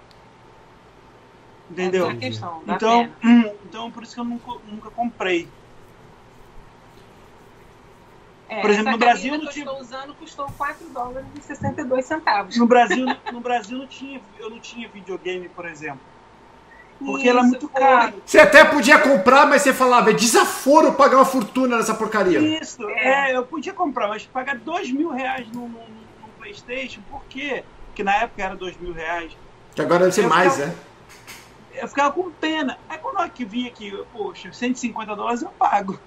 [1.71, 2.05] Entendeu?
[2.05, 5.49] Essa é a questão, então, hum, então, por isso que eu nunca, nunca comprei.
[8.53, 9.65] É, por exemplo, no Brasil que eu tinha...
[9.65, 12.57] estou usando custou 4 dólares e 62 centavos.
[12.59, 16.01] No Brasil, no Brasil não tinha, eu não tinha videogame, por exemplo.
[16.99, 18.15] Porque é muito cara.
[18.25, 22.39] Você até podia comprar, mas você falava, é desaforo pagar uma fortuna nessa porcaria.
[22.39, 27.01] Isso, é, é eu podia comprar, mas pagar 2 mil reais no, no, no, Playstation,
[27.11, 27.65] por quê?
[27.87, 29.37] Porque na época era 2 mil reais.
[29.75, 30.79] Que agora deve ser mais, ficava, né?
[31.75, 32.79] Eu ficava com pena.
[32.89, 35.99] Aí quando eu vim aqui, poxa, 150 dólares eu pago.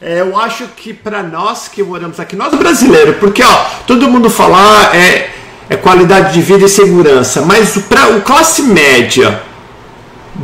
[0.00, 4.28] É, eu acho que para nós que moramos aqui, nós brasileiros, porque ó, todo mundo
[4.28, 5.30] falar é,
[5.70, 9.40] é qualidade de vida e segurança, mas para o classe média,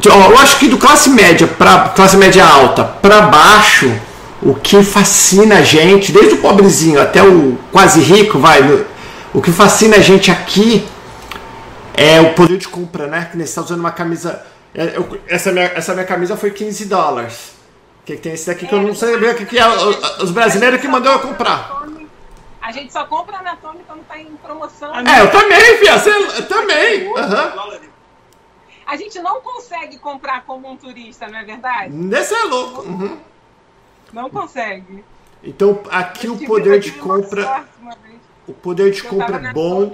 [0.05, 3.93] eu acho que do classe média para classe média alta para baixo,
[4.41, 8.63] o que fascina a gente, desde o pobrezinho até o quase rico, vai,
[9.35, 10.85] o que fascina a gente aqui
[11.95, 13.29] é o poder de compra, né?
[13.31, 14.43] Que você está usando uma camisa.
[14.75, 17.53] É, eu, essa, minha, essa minha camisa foi 15 dólares.
[18.05, 19.67] Que tem esse daqui que eu não sei bem o que, que é.
[20.23, 21.83] Os brasileiros que mandou eu comprar.
[22.61, 24.95] A gente só compra na Tommy quando tá em promoção.
[24.95, 25.97] É, eu também, Fia.
[26.39, 27.09] eu também.
[27.09, 27.81] Uhum.
[28.87, 31.93] A gente não consegue comprar como um turista, não é verdade?
[31.93, 32.83] Nesse é louco.
[32.83, 33.19] Uhum.
[34.13, 35.05] Não consegue.
[35.43, 37.65] Então aqui eu o poder de compra.
[38.47, 39.93] O poder de compra é bom.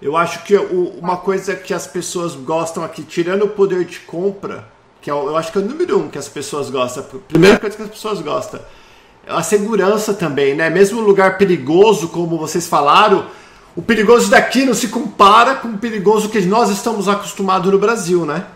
[0.00, 3.98] Eu acho que o, uma coisa que as pessoas gostam aqui, tirando o poder de
[4.00, 4.70] compra,
[5.00, 7.76] que é, eu acho que é o número um que as pessoas gostam, primeira coisa
[7.76, 8.60] que as pessoas gostam,
[9.26, 10.70] é a segurança também, né?
[10.70, 13.26] Mesmo um lugar perigoso, como vocês falaram,
[13.76, 18.24] o perigoso daqui não se compara com o perigoso que nós estamos acostumados no Brasil,
[18.26, 18.46] né?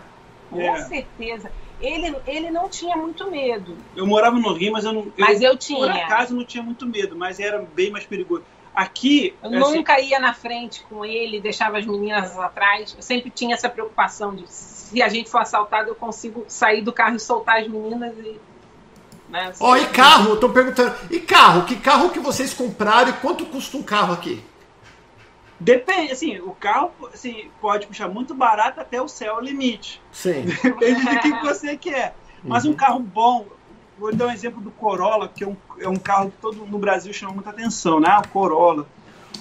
[0.49, 0.83] Com É.
[0.85, 1.49] certeza.
[1.81, 3.75] Ele, ele não tinha muito medo.
[3.95, 5.07] Eu morava no Rio, mas eu não.
[5.17, 5.93] Mas eu Por tinha.
[6.05, 8.43] acaso não tinha muito medo, mas era bem mais perigoso.
[8.75, 12.93] Aqui, Eu assim, nunca ia na frente com ele, deixava as meninas atrás.
[12.95, 16.91] Eu sempre tinha essa preocupação de se a gente for assaltado, eu consigo sair do
[16.91, 18.39] carro e soltar as meninas e.
[19.29, 20.35] Né, Ó, e carro?
[20.35, 20.95] Estão perguntando.
[21.09, 21.65] E carro?
[21.65, 24.43] Que carro que vocês compraram e quanto custa um carro aqui?
[25.63, 30.01] depende, assim, o carro assim, pode puxar muito barato até o céu é o limite.
[30.11, 30.45] Sim.
[30.61, 32.15] Depende do que você quer.
[32.43, 32.71] Mas Uhum.
[32.71, 33.47] um carro bom,
[34.03, 36.77] vou dar um exemplo do Corolla, que é um, é um carro que todo no
[36.77, 38.21] Brasil chama muita atenção, né?
[38.23, 38.85] O Corolla.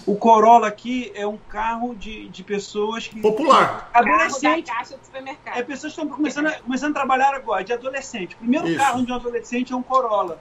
[0.06, 3.20] O Corolla aqui é um carro de, de pessoas que.
[3.20, 3.90] Popular.
[3.92, 4.70] Carro da Adolescente.
[4.70, 5.56] caixa do supermercado.
[5.56, 8.34] É pessoas que estão começando a, começando a trabalhar agora, de adolescente.
[8.36, 8.78] O primeiro Isso.
[8.78, 10.40] carro de um adolescente é um Corolla.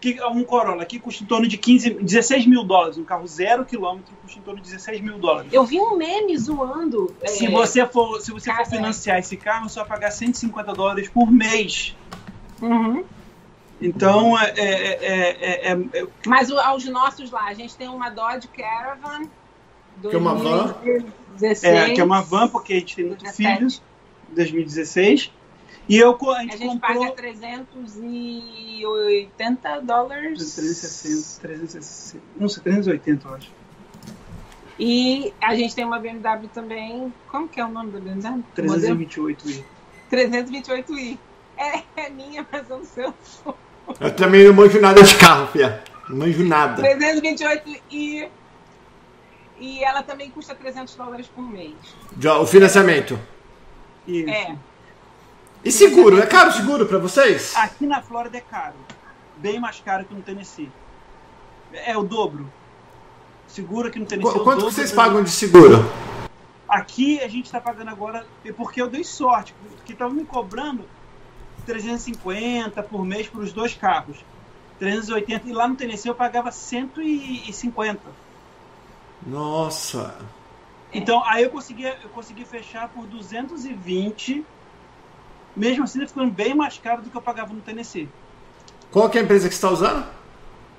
[0.00, 2.96] Que, é um Corolla que custa em torno de 15, 16 mil dólares.
[2.96, 5.52] Um carro zero quilômetro custa em torno de 16 mil dólares.
[5.52, 7.14] Eu vi um meme zoando.
[7.26, 11.08] Se é, você for, se você for financiar esse carro, você vai pagar 150 dólares
[11.08, 11.96] por mês.
[12.62, 13.04] uhum.
[13.80, 18.10] Então, é, é, é, é- é- Mas o- aos nossos lá, a gente tem uma
[18.10, 19.28] Dodge Caravan.
[20.02, 20.74] Que é uma van?
[20.82, 23.58] 2016, é, que é uma van, porque a gente tem muito 17.
[23.58, 23.70] filho,
[24.30, 25.32] 2016.
[25.88, 27.02] E eu, a A gente, gente comprou...
[27.04, 30.54] paga 380 dólares.
[30.54, 33.50] 360, 360, não sei, 380, eu acho.
[34.78, 37.12] E a gente tem uma BMW também.
[37.30, 38.44] Como que é o nome da BMW?
[38.58, 39.64] Modelo 328 e
[40.10, 41.18] 328i.
[41.56, 43.12] É, é minha, mas eu não sei.
[44.00, 45.82] Eu também não manjo nada de carro, fia.
[46.08, 46.82] Não manjo nada.
[46.82, 48.28] 328i.
[49.60, 51.74] E ela também custa 300 dólares por mês.
[52.18, 53.18] Já, O financiamento.
[54.06, 54.28] Isso.
[54.30, 54.56] É.
[55.64, 56.18] E seguro?
[56.20, 57.54] É caro o seguro pra vocês?
[57.56, 58.76] Aqui na Flórida é caro.
[59.38, 60.70] Bem mais caro que no Tennessee.
[61.72, 62.50] É o dobro.
[63.48, 64.30] Seguro aqui no Tennessee.
[64.30, 65.84] é Qu- Quanto dobro que vocês pagam de seguro?
[66.68, 70.84] Aqui a gente está pagando agora, é porque eu dei sorte, porque estavam me cobrando
[71.68, 74.16] 350 por mês para os dois carros.
[74.78, 78.00] 380 e lá no Tennessee eu pagava 150.
[79.26, 80.14] Nossa.
[80.92, 84.44] Então aí eu consegui, eu consegui fechar por 220.
[85.54, 88.08] Mesmo assim, ficando bem mais caro do que eu pagava no Tennessee.
[88.90, 90.06] Qual que é a empresa que você está usando?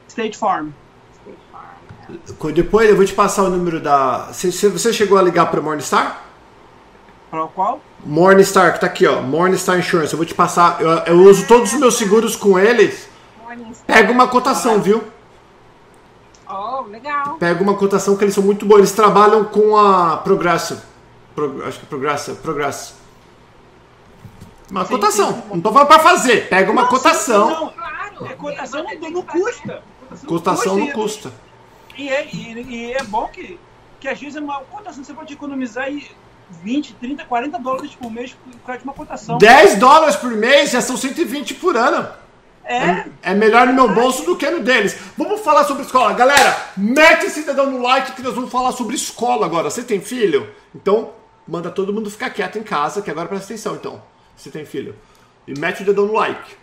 [0.07, 0.69] State Farm.
[2.39, 4.27] Co- Depois eu vou te passar o número da.
[4.33, 6.23] Você, você- chegou a ligar para Morningstar?
[7.29, 7.79] Para o qual?
[8.05, 9.21] Morningstar, que tá aqui, ó.
[9.21, 10.13] Morningstar Insurance.
[10.13, 10.79] Eu vou te passar.
[10.81, 13.07] Eu, eu uso todos os meus seguros com eles.
[13.43, 13.85] Morningstar.
[13.85, 15.03] Pega uma cotação, viu?
[16.49, 17.35] Oh, legal.
[17.35, 18.77] Pega uma cotação que eles são muito bons.
[18.79, 20.81] Eles trabalham com a Progressive.
[21.35, 22.37] Pro- acho que é Progressive.
[22.37, 22.97] Progressive.
[24.71, 25.33] Uma Sim, cotação.
[25.33, 25.43] sim.
[25.51, 26.47] Não tô falando pra fazer.
[26.49, 27.49] Pega uma Não, cotação.
[27.49, 28.25] Não, Claro.
[28.25, 29.83] é cotação não, tem não custa.
[30.27, 31.31] Cotação não e- custa.
[31.97, 33.59] E é, e, e é bom que,
[33.99, 36.09] que às vezes é uma cotação, você pode economizar aí
[36.63, 38.35] 20, 30, 40 dólares por mês
[38.65, 39.37] por de uma cotação.
[39.37, 42.07] 10 dólares por mês já são 120 por ano.
[42.63, 44.95] É, É melhor no meu bolso do que no deles.
[45.17, 46.13] Vamos falar sobre escola.
[46.13, 49.71] Galera, mete esse dedão no like que nós vamos falar sobre escola agora.
[49.71, 50.47] Você tem filho?
[50.75, 51.11] Então,
[51.47, 54.03] manda todo mundo ficar quieto em casa, que agora presta atenção, então.
[54.35, 54.95] Você tem filho.
[55.47, 56.55] E mete o dedão no like.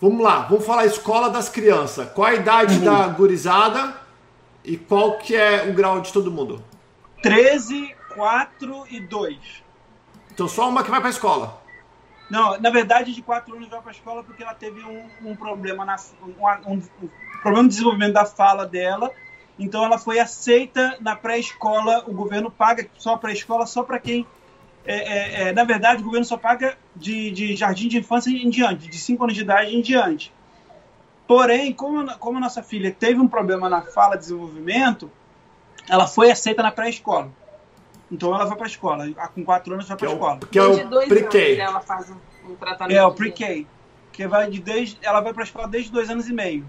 [0.00, 2.08] Vamos lá, vamos falar escola das crianças.
[2.12, 3.96] Qual a idade da gurizada
[4.64, 6.62] e qual que é o grau de todo mundo?
[7.20, 9.62] 13, 4 e 2.
[10.32, 11.62] Então só uma que vai pra escola.
[12.28, 15.36] Não, na verdade, de 4 anos vai para a escola porque ela teve um, um
[15.36, 17.08] problema na um, um- um
[17.40, 19.10] problema de desenvolvimento da fala dela.
[19.56, 22.02] Então ela foi aceita na pré-escola.
[22.08, 24.26] O governo paga só pré-escola só para quem.
[24.84, 28.50] é, é, é, na verdade, o governo só paga de, de jardim de infância em
[28.50, 30.32] diante, de 5 anos de idade em diante.
[31.26, 35.10] Porém, como, como a nossa filha teve um problema na fala de desenvolvimento,
[35.88, 37.30] ela foi aceita na pré-escola.
[38.10, 39.06] Então ela vai para a escola.
[39.34, 40.34] Com 4 anos vai para é a escola.
[40.42, 41.38] o, que é o dois pre-K.
[41.46, 42.96] anos ela faz um, um tratamento.
[42.96, 43.66] É, o de- pre-K.
[44.12, 46.66] Que vai de desde, ela vai para a escola desde dois anos e meio.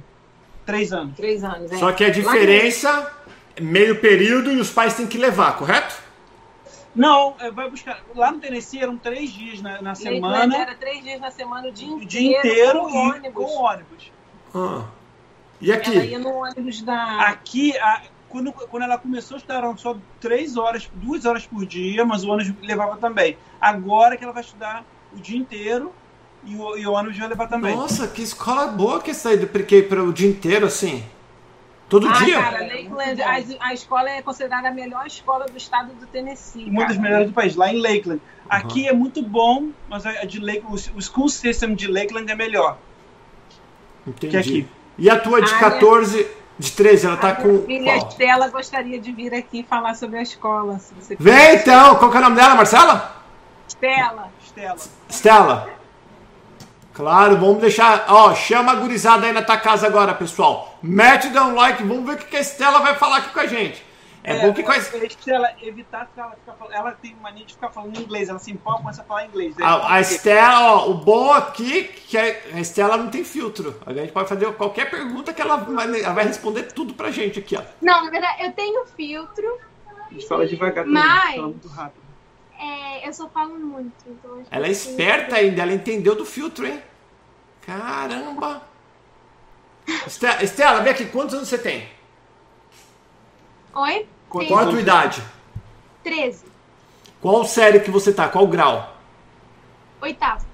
[0.65, 1.15] Três anos.
[1.15, 1.77] Três anos, é.
[1.77, 3.11] Só que a diferença
[3.55, 5.95] é meio período e os pais têm que levar, correto?
[6.95, 8.03] Não, é, vai buscar.
[8.15, 11.71] Lá no Tennessee eram três dias na, na semana, Era três dias na semana, o
[11.71, 12.09] dia o inteiro.
[12.09, 13.33] dia inteiro com e ônibus.
[13.33, 14.11] com ônibus.
[14.53, 14.83] Ah.
[15.61, 15.91] E Ela aqui?
[15.99, 17.21] ia no ônibus da.
[17.21, 21.65] Aqui, a- quando, quando ela começou a estudar, eram só três horas, duas horas por
[21.65, 23.37] dia, mas o ônibus levava também.
[23.59, 25.91] Agora que ela vai estudar o dia inteiro
[26.45, 27.75] e o, e o ônibus vai levar também.
[27.75, 31.03] Nossa, que escola boa que essa aí do pre-K para o dia inteiro, assim.
[31.89, 32.39] Todo ah, dia?
[32.39, 36.65] cara, Lakeland, a, a escola é considerada a melhor escola do estado do Tennessee.
[36.65, 37.01] uma das cara.
[37.01, 38.21] melhores do país, lá em Lakeland.
[38.47, 42.35] Aqui é muito bom, mas a de Lake, o, o school system de Lakeland é
[42.35, 42.77] melhor
[44.05, 44.29] Entendi.
[44.29, 44.67] que aqui.
[44.99, 45.59] E a tua de Ah, é.
[45.59, 46.27] 14,
[46.59, 47.63] de 13, ela tá a com.
[47.65, 47.95] filha?
[47.95, 50.77] Estela gostaria de vir aqui falar sobre a escola.
[50.77, 51.95] Se você Vem então!
[51.95, 53.15] Qual que é o nome dela, Marcela?
[53.65, 54.29] Estela.
[54.43, 54.77] Estela.
[55.07, 55.69] Estela.
[56.93, 58.05] Claro, vamos deixar.
[58.09, 60.77] Ó, chama a gurizada aí na tua casa agora, pessoal.
[60.83, 63.47] Mete, dá um like, vamos ver o que a Estela vai falar aqui com a
[63.47, 63.81] gente.
[64.33, 66.73] É, bom que com a Estela evitar que ela ficar falando.
[66.73, 69.55] Ela tem mania de ficar falando inglês, ela se empolga começa a falar inglês.
[69.57, 73.79] Aí A, a Estela, ó, o bom aqui que a Estela não tem filtro.
[73.85, 77.39] A gente pode fazer qualquer pergunta que ela vai, ela vai responder tudo pra gente
[77.39, 77.63] aqui, ó.
[77.81, 79.57] Não, na verdade, eu tenho filtro,
[80.09, 82.03] A gente fala devagar também, Mas- fala muito rápido.
[82.59, 83.93] é, eu só falo muito.
[84.07, 86.81] Então acho que Ela é esperta ainda, ela entendeu do filtro, hein?
[87.61, 88.61] Caramba!
[90.05, 91.89] Estela, Estela, vem aqui, quantos anos você tem?
[93.73, 94.07] Oi?
[94.29, 95.23] Quanto- Qual a tua idade?
[96.03, 96.45] 13.
[97.21, 98.27] Qual série que você tá?
[98.29, 98.95] Qual grau?
[100.01, 100.45] Oitavo.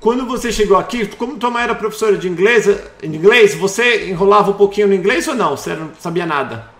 [0.00, 2.66] Quando você chegou aqui, como tua mãe era professora de inglês,
[3.02, 5.56] inglês, você enrolava um pouquinho no inglês ou não?
[5.56, 6.70] Você não sabia nada?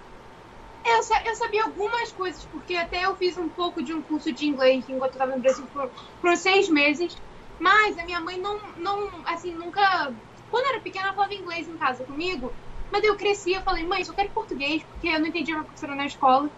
[0.85, 4.31] Eu, sa- eu sabia algumas coisas, porque até eu fiz um pouco de um curso
[4.33, 7.17] de inglês enquanto eu estava no Brasil por, por seis meses.
[7.59, 10.13] Mas a minha mãe não, não, assim, nunca.
[10.51, 12.53] Quando eu era pequena, ela falava inglês em casa comigo.
[12.91, 15.95] Mas eu cresci, eu falei, mãe, só quero português, porque eu não entendia minha professora
[15.95, 16.51] na escola.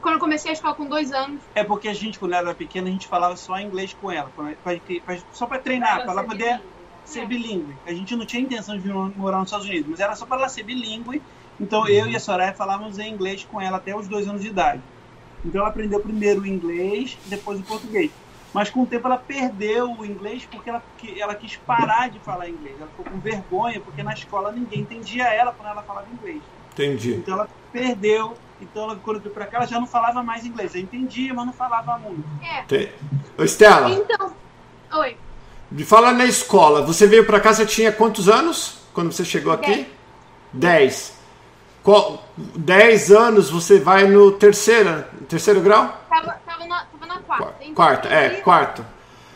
[0.00, 1.44] Quando eu comecei a escola com dois anos.
[1.54, 4.54] É porque a gente, quando era pequena, a gente falava só inglês com ela, pra-
[4.56, 6.60] pra- pra- só para treinar, para ela poder
[7.04, 7.76] ser bilíngue.
[7.84, 10.38] A gente não tinha intenção de vir morar nos Estados Unidos, mas era só para
[10.38, 11.22] ela ser bilíngue.
[11.58, 14.48] Então eu e a Soraya falávamos em inglês com ela até os dois anos de
[14.48, 14.82] idade.
[15.44, 18.12] Então ela aprendeu primeiro o inglês, depois o português.
[18.52, 20.82] Mas com o tempo ela perdeu o inglês porque ela,
[21.16, 22.76] ela quis parar de falar inglês.
[22.78, 26.42] Ela ficou com vergonha porque na escola ninguém entendia ela quando ela falava inglês.
[26.72, 27.14] Entendi.
[27.14, 28.34] Então ela perdeu.
[28.60, 30.74] Então ela, quando veio pra cá, ela já não falava mais inglês.
[30.74, 32.24] Ela entendia, mas não falava muito.
[32.42, 32.92] É.
[33.38, 34.34] Ô, Estela, Então.
[34.98, 35.16] Oi.
[35.70, 36.82] me fala na escola.
[36.82, 39.86] Você veio pra cá, você tinha quantos anos quando você chegou aqui?
[40.52, 41.18] Dez.
[41.82, 45.99] Qual, dez anos você vai no terceiro, terceiro grau?
[47.30, 47.56] Quarta.
[47.60, 48.86] Então, Quarto, é, quarto.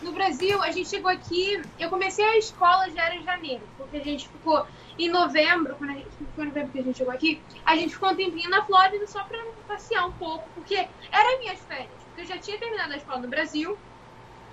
[0.03, 1.63] No Brasil, a gente chegou aqui.
[1.79, 4.67] Eu comecei a escola já era em janeiro, porque a gente ficou
[4.99, 7.95] em novembro, quando a gente, foi em novembro que a gente chegou aqui, a gente
[7.95, 9.39] ficou um tempinho na Flórida só pra
[9.69, 11.89] passear um pouco, porque era minhas férias.
[12.07, 13.79] Porque eu já tinha terminado a escola no Brasil,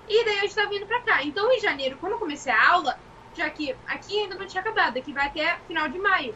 [0.08, 1.24] e daí eu estava vindo pra cá.
[1.24, 2.98] Então, em janeiro, quando eu comecei a aula,
[3.36, 6.36] já que aqui ainda não tinha acabado, aqui vai até final de maio.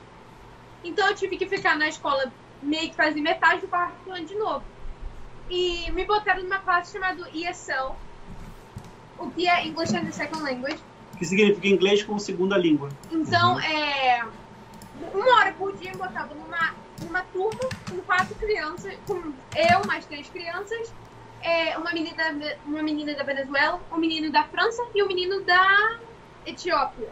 [0.84, 2.32] Então, eu tive que ficar na escola
[2.64, 4.75] meio que fazer metade do quarto ano de novo.
[5.50, 7.96] E me botaram numa classe chamada ESL,
[9.18, 10.84] o que é English as a Second Language.
[11.18, 12.92] Que significa inglês como segunda língua.
[13.12, 14.26] Então, é.
[15.14, 20.06] Uma hora por dia eu botava numa, numa turma com quatro crianças, com eu mais
[20.06, 20.94] três crianças,
[21.42, 25.44] é, uma, menina, da- uma menina da Venezuela, um menino da França e um menino
[25.46, 26.00] da
[26.46, 27.10] Etiópia.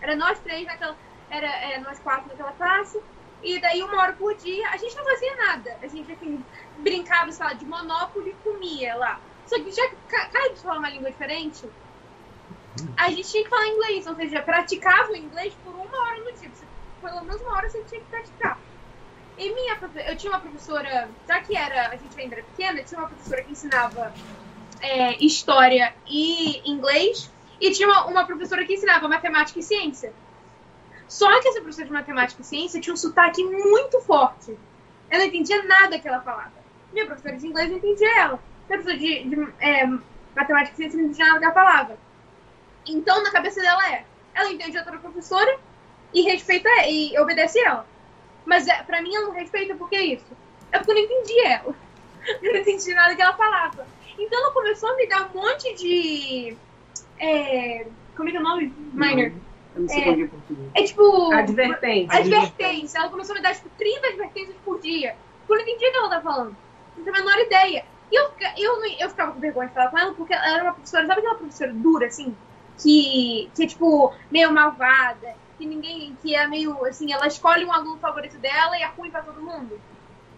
[0.00, 0.96] Era nós três naquela.
[1.30, 3.00] Era é, nós quatro naquela classe.
[3.42, 5.78] E daí, uma hora por dia, a gente não fazia nada.
[5.82, 6.44] A gente, assim,
[6.82, 9.22] brincava, sei lá, de Monopoly e comia lá.
[9.46, 11.68] Só que já que ca- cada gente fala uma língua diferente,
[12.96, 16.38] a gente tinha que falar inglês, ou seja, praticava o inglês por uma hora no
[16.38, 16.52] dia.
[17.00, 18.62] Pelo menos uma hora você tinha que praticar.
[19.36, 19.78] E minha,
[20.08, 23.42] eu tinha uma professora, já que era, a gente ainda era pequena, tinha uma professora
[23.42, 24.14] que ensinava
[24.82, 30.14] é, história e inglês, e tinha uma, uma professora que ensinava matemática e ciência.
[31.08, 34.58] Só que essa professora de matemática e ciência tinha um sotaque muito forte.
[35.10, 36.69] Eu não entendia nada que ela falava.
[36.92, 38.40] Minha professora de inglês não entendia ela.
[38.68, 39.86] Minha professora de, de, é,
[40.34, 41.98] matemática e ciência não entendia nada ela falava.
[42.86, 45.58] Então, na cabeça dela é, ela entende a outra professora
[46.12, 47.86] e respeita e obedece ela.
[48.44, 50.26] Mas é, pra mim ela não respeita por que isso?
[50.72, 51.74] É porque eu não entendi ela.
[52.42, 53.86] Eu não entendi nada que ela falava.
[54.18, 56.54] Então ela começou a me dar um monte de.
[57.18, 58.74] é, como é que é o nome?
[58.92, 59.32] Minor.
[59.74, 60.04] Eu não sei É.
[60.04, 60.82] como é que é.
[60.82, 61.32] É tipo.
[61.32, 62.18] Advertência.
[62.18, 62.98] Advertência.
[62.98, 65.16] Ela começou a me dar tipo 30 advertências por dia.
[65.48, 66.56] Eu não entendi o que ela tá falando.
[67.00, 67.84] Não tenho a menor ideia.
[68.12, 70.72] E eu, eu, eu ficava com vergonha de falar com ela porque ela era uma
[70.74, 72.36] professora, sabe aquela professora dura, assim?
[72.78, 76.16] Que, que é tipo meio malvada, que ninguém.
[76.20, 79.40] que é meio assim, ela escolhe um aluno favorito dela e é ruim pra todo
[79.40, 79.80] mundo.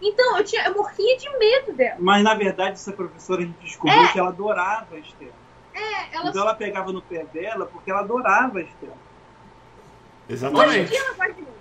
[0.01, 1.95] Então, eu, tinha, eu morria de medo dela.
[1.99, 4.11] Mas na verdade, essa professora a gente descobriu É.
[4.11, 5.31] que ela adorava a Estela.
[5.73, 8.93] É, ela Então ela pegava no pé dela porque ela adorava a Estela.
[8.93, 10.89] Hoje em Exatamente.
[10.89, 11.52] dia ela gosta de mim.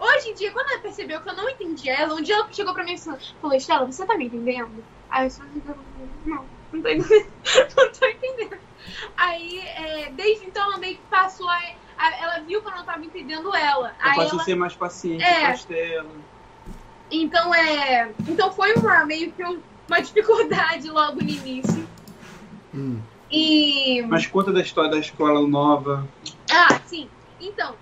[0.00, 2.72] Hoje em dia, quando ela percebeu que eu não entendia ela, um dia ela chegou
[2.72, 4.82] pra mim e falou, Estela, você tá me entendendo?
[5.10, 5.76] Aí eu só não,
[6.72, 7.08] não tô entendendo.
[7.76, 8.58] não tô entendendo.
[9.16, 11.60] Aí, é, desde então, ela meio que passou a,
[11.98, 13.94] a- Ela viu que eu não tava entendendo ela.
[14.04, 15.40] Eu posso ela, ser mais paciente É.
[15.40, 16.10] com a Estela.
[17.10, 21.86] então, é, então foi uma, meio que um- uma dificuldade logo no início.
[22.74, 23.00] Hum.
[23.30, 24.02] E.
[24.08, 26.08] Mas conta da história da escola nova.
[26.50, 27.08] Ah, sim.
[27.40, 27.74] Então,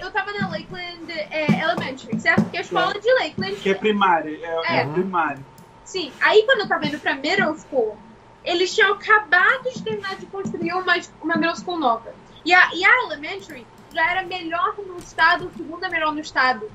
[0.00, 2.48] eu tava na Lakeland é, Elementary, certo?
[2.50, 3.56] Que é a escola de Lakeland.
[3.56, 4.38] Que é primária.
[4.42, 4.86] É, é É.
[4.86, 5.44] primária.
[5.84, 7.98] Sim, aí quando eu tava indo pra middle school,
[8.44, 12.14] eles tinham acabado de terminar de construir uma, uma middle school nova.
[12.44, 16.70] E a, e a elementary já era melhor no estado, segunda melhor no estado.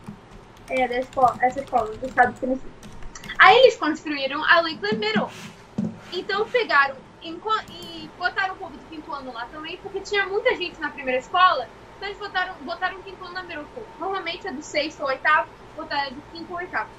[0.70, 2.72] É, da escola, essa escola, do estado Tennessee.
[3.40, 5.30] Aí eles construíram a Lakeland Middle.
[6.12, 10.80] Então pegaram e botaram o povo do quinto ano lá também, porque tinha muita gente
[10.80, 11.68] na primeira escola,
[11.98, 13.86] então eles botaram, botaram o quinto ano na school.
[14.00, 16.90] Normalmente é do sexto ao oitavo, botaram do quinto ao oitavo.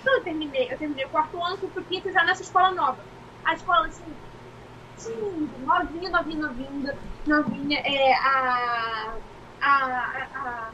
[0.00, 3.04] Então eu terminei, eu terminei o quarto ano, fui pro quinto já nessa escola nova.
[3.44, 4.04] A escola, assim,
[4.96, 9.16] sim, novinha, novinha, novinha, novinha, é, a,
[9.60, 10.70] a, a, a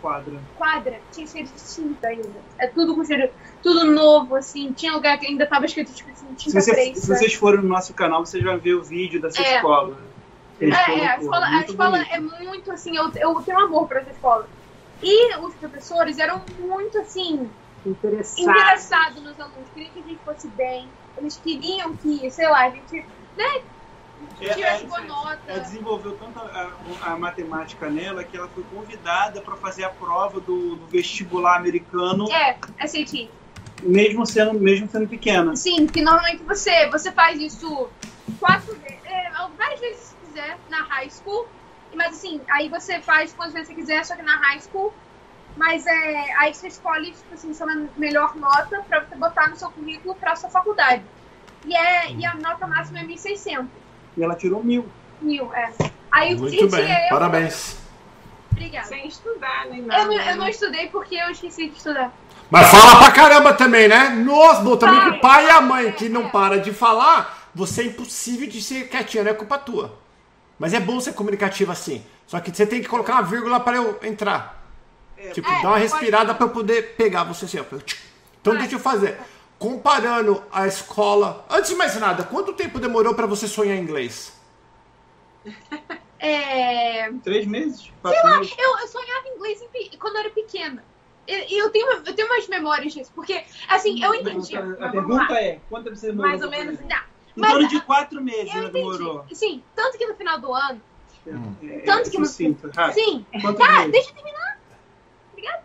[0.00, 0.40] Quadra.
[0.54, 2.40] quadra tinha cheiro de tinta ainda.
[2.58, 3.30] É tudo com cheiro,
[3.62, 4.72] tudo novo, assim.
[4.72, 7.00] Tinha lugar que ainda tava escrito, tipo assim, Se, tinta você- preta.
[7.00, 9.56] se vocês forem no nosso canal, vocês vão ver o vídeo dessa É.
[9.56, 9.98] escola.
[10.60, 12.14] É, é, a escola, a escola bonito.
[12.14, 14.48] é muito assim, eu, eu tenho amor por essa escola.
[15.02, 17.50] E os professores eram muito assim,
[17.84, 18.40] Interessado.
[18.50, 20.88] interessados nos alunos, queriam que a gente fosse bem,
[21.18, 23.04] eles queriam que, sei lá, a gente,
[23.36, 23.62] né,
[24.40, 25.38] É, tivesse é, boa nota.
[25.46, 26.70] Ela desenvolveu tanto a,
[27.02, 32.26] a matemática nela que ela foi convidada para fazer a prova do, do vestibular americano,
[32.32, 33.28] É, SAT.
[33.82, 35.54] mesmo sendo, mesmo sendo pequena.
[35.54, 37.88] Sim, que normalmente você, você faz isso
[38.40, 41.48] quatro vezes, é, várias vezes quiser na high school,
[41.94, 44.92] mas assim, aí você faz quantas vezes você quiser, só que na high school.
[45.56, 47.66] Mas é, aí você escolhe, tipo assim, sua
[47.96, 51.02] melhor nota pra você botar no seu currículo pra sua faculdade.
[51.64, 53.66] E, é, e a nota máxima é 1.600.
[54.18, 54.86] E ela tirou mil.
[55.22, 55.72] Mil, é.
[56.12, 57.08] Aí o Muito Titi bem, é eu.
[57.08, 57.78] parabéns.
[58.52, 58.86] Obrigada.
[58.86, 60.04] Sem estudar, nem Eu nada.
[60.04, 60.34] não, eu né?
[60.34, 62.12] não estudei porque eu esqueci de estudar.
[62.50, 64.10] Mas fala pra caramba também, né?
[64.10, 67.86] Nossa, bom, também o pai e a mãe que não para de falar, você é
[67.86, 70.05] impossível de ser quietinha, não é culpa tua.
[70.58, 72.04] Mas é bom ser comunicativo assim.
[72.26, 74.64] Só que você tem que colocar uma vírgula para eu entrar.
[75.32, 77.62] Tipo, É, dá uma pode- respirada para eu poder pegar você assim, ó.
[78.40, 78.62] Então Vai.
[78.62, 79.18] deixa eu fazer.
[79.58, 81.44] Comparando a escola.
[81.48, 84.32] Antes de mais nada, quanto tempo demorou para você sonhar em inglês?
[86.18, 87.10] É.
[87.22, 87.90] Três meses?
[88.02, 88.54] Quatro meses?
[88.58, 90.82] Eu, eu sonhava inglês em quando eu era pequena.
[91.28, 94.56] E eu tenho, eu tenho umas memórias disso, porque, assim, eu entendi.
[94.56, 95.40] A pergunta lá.
[95.40, 96.30] é, quanto você demorou?
[96.30, 96.78] Mais ou menos.
[96.80, 97.00] Não,
[97.36, 98.84] Em mas torno de quatro meses eu ela entendi.
[98.98, 99.24] demorou.
[99.32, 100.80] Sim, tanto que no final do ano.
[101.62, 102.94] É, Tanto que no- sucinto, rápido.
[102.94, 103.26] Sim,
[103.58, 104.58] tá, deixa eu terminar.
[105.32, 105.64] Obrigada.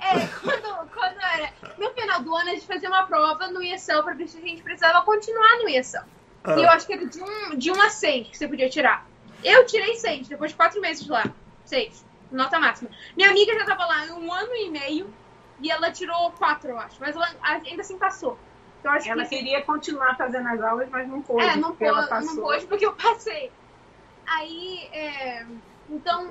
[0.00, 1.52] É, quando, quando era.
[1.78, 4.40] No final do ano, a gente fazia uma prova no ESL pra ver se a
[4.40, 6.04] gente precisava continuar no ESL.
[6.44, 6.56] Ah.
[6.58, 9.06] E eu acho que era de um, de um a seis que você podia tirar.
[9.44, 11.24] Eu tirei seis, depois de quatro meses lá.
[11.64, 12.04] Seis.
[12.30, 12.90] Nota máxima.
[13.16, 15.12] Minha amiga já tava lá um ano e meio
[15.60, 16.96] e ela tirou quatro, eu acho.
[16.98, 18.38] Mas ela ainda assim passou.
[18.84, 19.30] Eu acho Ela que.
[19.36, 21.44] queria continuar fazendo as aulas, mas não pôde.
[21.44, 23.50] É, não não pôde porque eu passei.
[24.26, 25.44] Aí, é.
[25.90, 26.30] Então.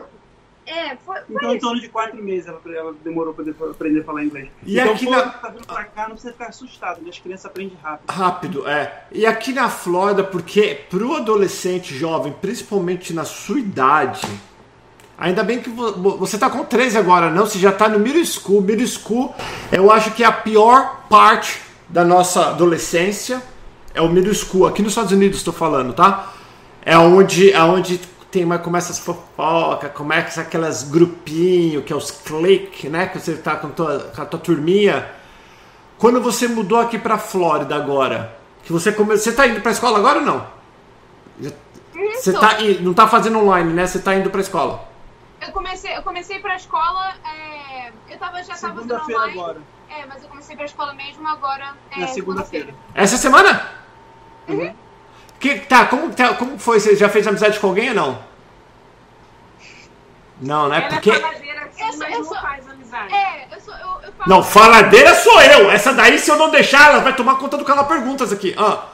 [0.64, 4.04] É, foi, foi Então, em torno de quatro meses ela, ela demorou para aprender a
[4.04, 4.48] falar inglês.
[4.64, 7.10] E então, aqui pô, na- tá vindo pra cá, não precisa ficar assustado, né?
[7.10, 8.08] As crianças aprendem rápido.
[8.12, 9.06] Rápido, é.
[9.12, 14.22] E aqui na Flórida, porque pro adolescente jovem, principalmente na sua idade,
[15.18, 17.48] ainda bem que vo- vo- você tá com 13 agora, não?
[17.48, 18.62] Você já tá no middle school.
[18.62, 19.34] Middle school,
[19.72, 21.60] eu acho que é a pior parte
[21.92, 23.44] da nossa adolescência
[23.94, 24.66] é o middle school.
[24.66, 26.32] Aqui nos Estados Unidos estou falando, tá?
[26.84, 27.98] É onde, é onde
[28.32, 33.08] tem mais começa as fofocas, começa aquelas grupinhos, que é os clique, né?
[33.08, 35.12] Que você tá com, tua, com a tua turminha.
[35.98, 39.18] Quando você mudou aqui pra Flórida agora, que você come...
[39.18, 40.48] você tá indo pra escola agora ou não?
[42.16, 43.86] Você tá não tá fazendo online, né?
[43.86, 44.90] Você tá indo pra escola.
[45.42, 49.40] Eu comecei, eu comecei pra escola, é, eu tava, já tava fazendo Segunda-feira online.
[49.40, 49.62] agora.
[49.98, 51.74] É, mas eu comecei pra escola mesmo agora.
[51.92, 52.74] É, Na segunda-feira.
[52.96, 53.70] Essa semana?
[54.48, 54.74] Uhum.
[55.40, 56.80] Que, tá, como, tá, como foi?
[56.80, 58.24] Você já fez amizade com alguém ou não?
[60.40, 60.78] Não, né?
[60.80, 61.12] Ela Porque.
[61.12, 63.14] é faladeira assim, Eu sou- eu não sou- faz amizade.
[63.14, 64.30] É, eu sou, eu, eu falo.
[64.30, 65.70] Não, faladeira sou eu!
[65.72, 68.56] Essa daí, se eu não deixar, ela vai tomar conta do canal Perguntas aqui.
[68.58, 68.88] Ah,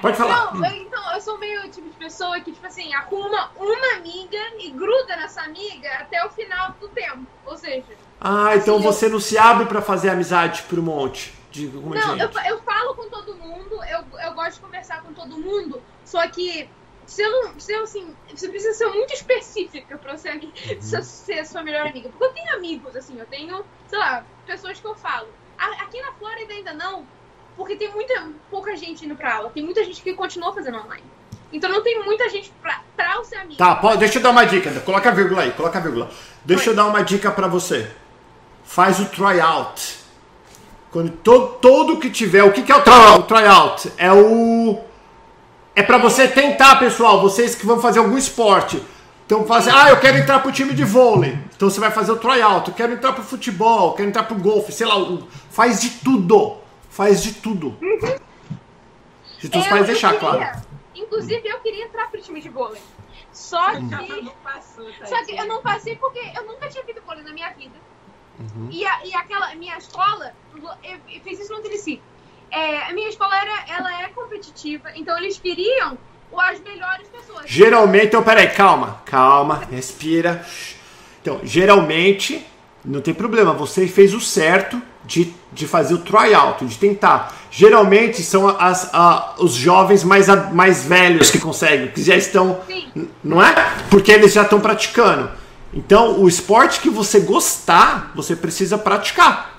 [0.00, 0.54] pode falar.
[0.54, 4.38] Não, eu- então, eu sou meio tipo de pessoa que, tipo assim, arruma uma amiga
[4.58, 7.26] e gruda nessa amiga até o final do tempo.
[7.44, 7.84] Ou seja,
[8.20, 11.68] Ah, então Assim, eu- você não se abre pra fazer amizade por um monte de,
[11.68, 15.38] de não, eu, eu falo com todo mundo, eu, eu gosto de conversar com todo
[15.38, 16.68] mundo, só que
[17.06, 21.62] se eu se eu, assim, você precisa ser muito específica pra você ami- ser, sua
[21.62, 22.08] melhor amiga.
[22.08, 25.28] Porque eu tenho amigos, assim, eu tenho, sei lá, pessoas que eu falo.
[25.58, 27.06] Aqui na Flórida ainda não,
[27.56, 31.04] porque tem muita, pouca gente indo pra aula, tem muita gente que continua fazendo online.
[31.52, 33.56] Então não tem muita gente pra, pra ser amiga.
[33.56, 34.80] Tá, pode, deixa eu dar uma dica.
[34.80, 36.10] Coloca a vírgula aí, coloca a vírgula.
[36.44, 37.88] Deixa eu dar uma dica pra você.
[38.66, 39.98] Faz o tryout.
[40.90, 43.20] Quando todo, todo que tiver, o que, que é o tryout?
[43.20, 44.80] O tryout é o
[45.74, 48.82] é pra você tentar, pessoal, vocês que vão fazer algum esporte.
[49.26, 51.38] Então fazer, ah, eu quero entrar pro time de vôlei.
[51.54, 52.68] Então você vai fazer o tryout.
[52.68, 54.94] Eu quero entrar pro futebol, quero entrar pro golfe, sei lá,
[55.50, 56.56] faz de tudo.
[56.88, 57.76] Faz de tudo.
[59.38, 60.62] Se teus Eu- pais deixar, queria- claro.
[60.94, 62.80] Inclusive, eu queria entrar pro time de vôlei.
[63.32, 63.80] Só que.
[63.82, 67.50] não passou, Só que eu não passei porque eu nunca tinha visto vôlei na minha
[67.50, 67.74] vida.
[68.38, 68.68] Uhum.
[68.70, 70.32] E, a, e aquela minha escola,
[70.84, 72.00] eu, eu fiz isso no Tennessee.
[72.50, 75.98] É, a minha escola era, ela é competitiva, então eles queriam
[76.38, 77.44] as melhores pessoas.
[77.46, 80.44] Geralmente, então, peraí, calma, calma, respira.
[81.22, 82.46] Então, geralmente,
[82.84, 87.34] não tem problema, você fez o certo de, de fazer o tryout, de tentar.
[87.50, 92.60] Geralmente são as, a- os jovens mais, a- mais velhos que conseguem, que já estão.
[92.66, 93.08] Sim.
[93.24, 93.54] Não é?
[93.90, 95.30] Porque eles já estão praticando.
[95.72, 99.54] Então, o esporte que você gostar, você precisa praticar.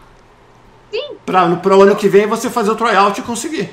[0.91, 1.17] Sim.
[1.25, 3.69] Para o ano que vem você fazer o tryout e conseguir.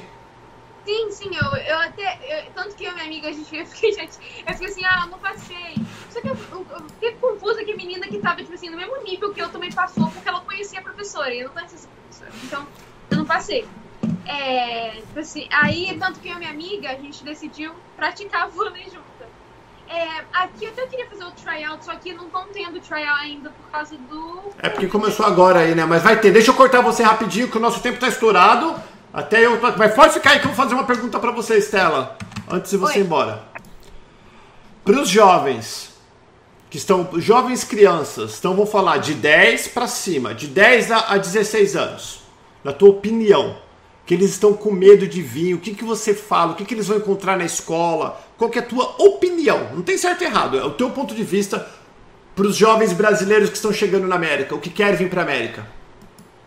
[0.84, 2.18] Sim, sim, eu, eu até.
[2.48, 4.84] eu- tanto que eu e minha amiga, a gente eu fiquei, gente, eu fiquei assim,
[4.84, 5.74] ah, eu não passei.
[6.10, 8.76] Só que eu, eu- eu fiquei confusa que a menina que tava, tipo assim, no
[8.76, 11.78] mesmo nível que eu também passou, porque ela conhecia a professora, e eu não conhecia
[11.78, 12.32] essa professora.
[12.42, 12.66] Então,
[13.10, 13.66] eu não passei.
[14.26, 18.84] É, tipo assim, aí, tanto que eu e minha amiga, a gente decidiu praticar vôlei
[18.90, 19.03] junto.
[19.94, 23.50] É, aqui eu até queria fazer o tryout, só que não estão tendo tryout ainda
[23.50, 24.42] por causa do.
[24.58, 25.84] É porque começou agora aí, né?
[25.84, 26.32] Mas vai ter.
[26.32, 28.74] Deixa eu cortar você rapidinho, que o nosso tempo tá estourado.
[29.12, 29.60] Até eu.
[29.78, 32.18] Mas pode ficar aí que eu vou fazer uma pergunta pra você, Estela.
[32.50, 33.04] Antes de você ir Oi.
[33.04, 33.44] embora.
[34.84, 35.94] Para os jovens,
[36.68, 37.08] que estão.
[37.20, 42.20] Jovens crianças, então vou falar de 10 pra cima, de 10 a, a 16 anos.
[42.64, 43.56] Na tua opinião,
[44.06, 46.74] que eles estão com medo de vir, o que, que você fala, o que, que
[46.74, 48.20] eles vão encontrar na escola?
[48.36, 49.70] Qual que é a tua opinião?
[49.74, 51.66] Não tem certo e errado, é o teu ponto de vista
[52.36, 55.66] para os jovens brasileiros que estão chegando na América, o que querem vir para América.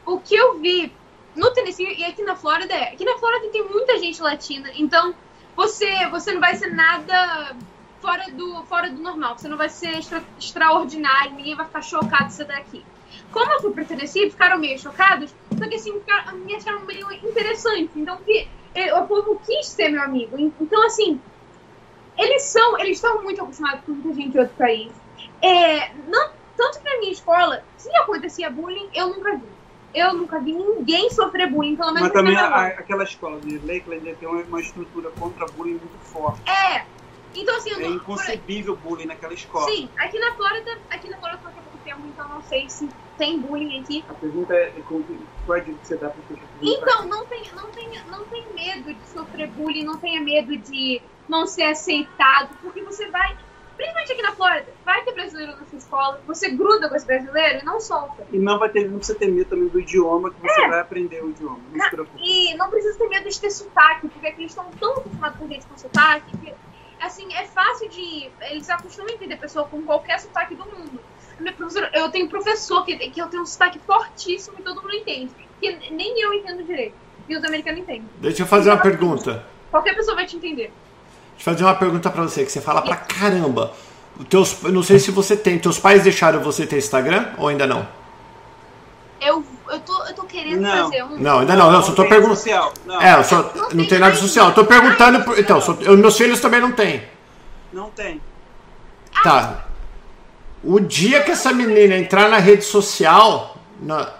[0.05, 0.91] o que eu vi
[1.35, 2.93] no Tennessee e aqui na Flórida é.
[2.93, 5.13] Aqui na Flórida tem muita gente latina, então
[5.55, 7.55] você, você não vai ser nada
[8.01, 9.37] fora do, fora do normal.
[9.37, 12.85] Você não vai ser extra- extraordinário, ninguém vai ficar chocado de você daqui.
[13.31, 17.11] Como eu fui pro Tennessee, ficaram meio chocados, só que assim, ficaram, me acharam meio
[17.11, 17.91] interessante.
[17.95, 20.37] Então, que eh, o povo quis ser meu amigo.
[20.59, 21.19] Então, assim,
[22.17, 24.91] eles são, eles estão muito acostumados com muita gente de outro país.
[25.41, 29.57] É, não, tanto que na minha escola, se acontecia bullying, eu nunca vi.
[29.93, 34.15] Eu nunca vi ninguém sofrer bullying, pelo menos Mas também a- aquela escola de Lakeland
[34.15, 36.41] tem uma, estrutura contra bullying muito forte.
[36.49, 36.85] É.
[37.35, 39.65] Então, assim, eu É não- inconcebível bullying naquela escola.
[39.69, 41.41] Sim, aqui na Flórida, aqui na Flórida
[41.89, 44.03] então não sei se tem bullying aqui.
[44.09, 46.21] A pergunta é, é qual é a dica que você dá para
[46.61, 51.01] Então, não tem, não, tem, não tem medo de sofrer bullying, não tenha medo de
[51.27, 53.35] não ser aceitado, porque você vai,
[53.75, 57.59] principalmente aqui na Flórida, vai ter brasileiro na sua escola, você gruda com esse brasileiro
[57.59, 58.25] e não solta.
[58.31, 60.53] E não vai ter, não precisa ter medo também do idioma que É.
[60.53, 61.59] você vai aprender o idioma.
[61.71, 62.21] Não se preocupe.
[62.21, 65.47] E não precisa ter medo de ter sotaque, porque aqui eles estão tão acostumados com
[65.47, 66.53] gente com sotaque que,
[67.01, 68.29] assim, é fácil de.
[68.41, 70.99] Eles acostumam a entender a pessoa com qualquer sotaque do mundo.
[71.39, 74.93] Minha professora, eu tenho professor que, que eu tenho um sotaque fortíssimo e todo mundo
[74.95, 75.31] entende.
[75.61, 76.95] Que nem eu entendo direito.
[77.29, 78.05] E os americanos entendem.
[78.19, 79.43] Deixa eu fazer uma pergunta.
[79.69, 80.71] Qualquer pessoa vai te entender.
[81.35, 83.73] Deixa eu fazer uma pergunta para você, que você fala pra caramba.
[84.29, 85.59] Teus, eu não sei se você tem.
[85.59, 87.87] Teus pais deixaram você ter Instagram ou ainda não?
[89.21, 90.85] Eu, eu, tô, eu tô querendo Não.
[90.85, 91.17] fazer um.
[91.19, 91.71] Não, ainda não.
[91.73, 92.71] Eu só tô perguntando.
[92.85, 94.47] Não, É, eu só, não tem nada social.
[94.49, 95.23] Eu tô perguntando.
[95.23, 97.03] por- Então, só- eu- meus filhos também não têm.
[97.73, 98.21] não tem.
[99.23, 99.65] Tá.
[100.63, 104.11] O dia que essa menina entrar na rede social, na-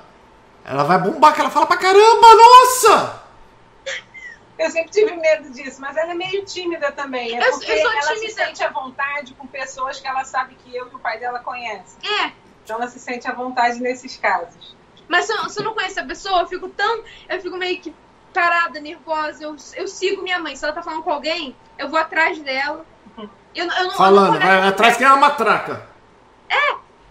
[0.64, 3.24] ela vai bombar, que ela fala pra caramba, nossa!
[4.58, 7.36] Eu sempre tive medo disso, mas ela é meio tímida também.
[7.38, 8.46] É Eu- porque eu sou ela se tímida.
[8.46, 11.98] sente à vontade com pessoas que ela sabe que eu e o pai dela conhecem.
[12.04, 12.32] É,
[12.64, 14.76] Então ela se sente à vontade nesses casos.
[15.08, 17.04] mas se eu, se eu não conheço a pessoa, eu fico tão.
[17.30, 17.96] Eu fico meio que
[18.34, 19.44] parada, nervosa.
[19.44, 20.56] Eu, eu sigo minha mãe.
[20.56, 22.84] Se ela tá falando com alguém, eu vou atrás dela.
[23.56, 25.88] Eu, não- eu não, eu Falando, vai atrás que é uma matraca.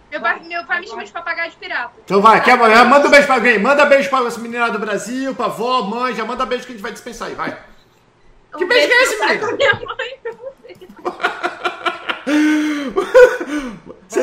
[0.09, 1.93] Meu pai, meu pai me chama de papagaio de pirata.
[2.03, 3.59] Então vai, quer, manda um beijo pra alguém.
[3.59, 6.75] Manda beijo pra essa menina do Brasil, pra avó, mãe, já manda beijo que a
[6.75, 7.51] gente vai dispensar aí, vai.
[8.57, 10.77] Que Um beijo que é esse, pra minha mãe, pra você.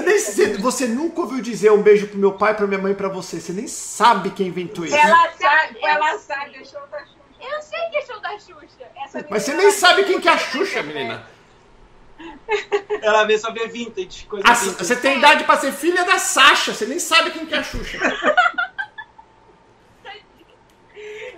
[0.00, 2.94] Nem, você, você nunca ouviu dizer um beijo pro meu pai, pra minha mãe e
[2.94, 3.40] pra você.
[3.40, 4.96] Você nem sabe quem inventou isso.
[4.96, 7.14] Ela sabe, ela sabe, é show da Xuxa.
[7.40, 8.84] Eu sei que é show da Xuxa.
[9.04, 11.24] Essa Mas você nem sabe quem que é a Xuxa, menina.
[13.02, 14.76] Ela vê só vê vintage, coisa A- vintage.
[14.84, 17.62] você tem idade pra ser filha da Sasha, você nem sabe quem que é a
[17.62, 17.98] Xuxa.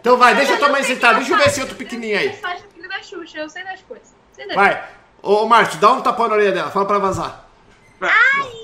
[0.00, 2.32] Então vai, deixa a tua mãe sentar, deixa eu ver esse outro pequenininho aí.
[2.36, 4.14] Sasha é filha da Xuxa, eu sei das coisas.
[4.32, 4.88] Sei das Vai.
[5.20, 7.48] Ô, ô Márcio, dá um tapão na orelha dela, fala pra vazar.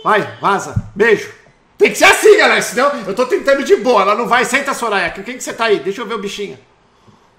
[0.05, 0.75] Vai, vaza.
[0.95, 1.33] Beijo.
[1.77, 4.03] Tem que ser assim, galera, senão eu tô tentando de boa.
[4.03, 4.45] Ela não vai.
[4.45, 5.11] Senta, Soraya.
[5.11, 5.81] Quem que você tá aí?
[5.81, 6.57] Deixa eu ver o bichinho.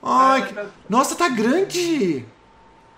[0.01, 0.56] Ai, que...
[0.89, 2.26] Nossa, tá grande.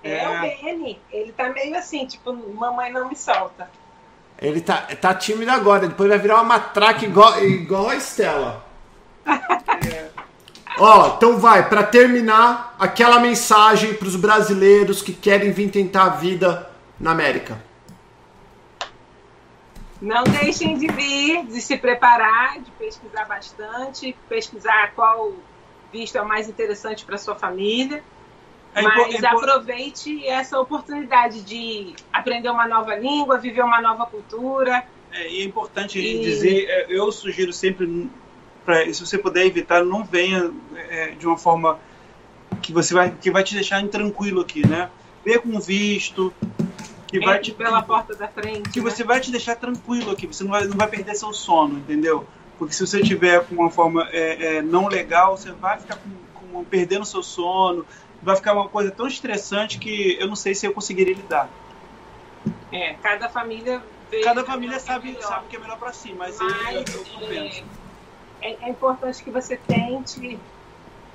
[0.06, 1.00] É o Benny.
[1.12, 3.68] Ele tá meio assim, tipo, mamãe não me solta.
[4.40, 8.64] Ele tá, tá tímido agora, depois vai virar uma matraca igual, igual a Estela.
[10.78, 16.10] Ó, então vai, para terminar, aquela mensagem para os brasileiros que querem vir tentar a
[16.10, 17.64] vida na América.
[20.02, 25.34] Não deixem de vir, de se preparar, de pesquisar bastante, pesquisar qual
[25.92, 28.04] visto é o mais interessante para sua família.
[28.76, 34.84] É mas é aproveite essa oportunidade de aprender uma nova língua, viver uma nova cultura.
[35.14, 36.20] É, e é importante e...
[36.20, 38.10] dizer, é, eu sugiro sempre,
[38.66, 41.80] pra, se você puder evitar, não venha é, de uma forma
[42.62, 44.90] que você vai que vai te deixar intranquilo aqui, né?
[45.24, 46.34] Venha com visto,
[47.08, 48.92] que vai te pela porta da frente, que né?
[48.92, 52.28] você vai te deixar tranquilo aqui, você não vai, não vai perder seu sono, entendeu?
[52.60, 56.10] Porque se você tiver com uma forma é, é, não legal, você vai ficar com,
[56.52, 57.86] com, perdendo seu sono,
[58.26, 61.48] vai ficar uma coisa tão estressante que eu não sei se eu conseguiria lidar.
[62.72, 63.82] É, cada família
[64.24, 67.64] cada família sabe, sabe o que é melhor para si, mas, mas eu, eu, eu
[68.42, 70.40] é, é, importante que você tente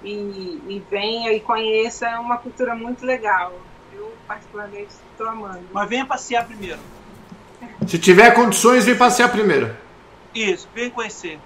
[0.02, 3.52] e, e venha e conheça uma cultura muito legal.
[3.92, 5.64] Eu particularmente estou amando.
[5.72, 6.80] Mas venha passear primeiro.
[7.86, 9.76] Se tiver condições, vem passear primeiro.
[10.34, 11.38] Isso, vem conhecer.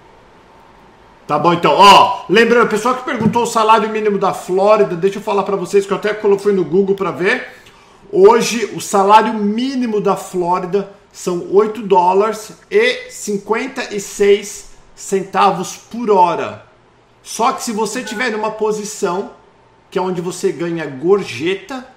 [1.27, 1.73] Tá bom, então.
[1.73, 5.55] Ó, lembrando, o pessoal que perguntou o salário mínimo da Flórida, deixa eu falar para
[5.55, 7.47] vocês que eu até coloquei no Google para ver.
[8.11, 16.63] Hoje, o salário mínimo da Flórida são 8 dólares e 56 centavos por hora.
[17.23, 19.31] Só que se você tiver numa posição
[19.89, 21.87] que é onde você ganha gorjeta,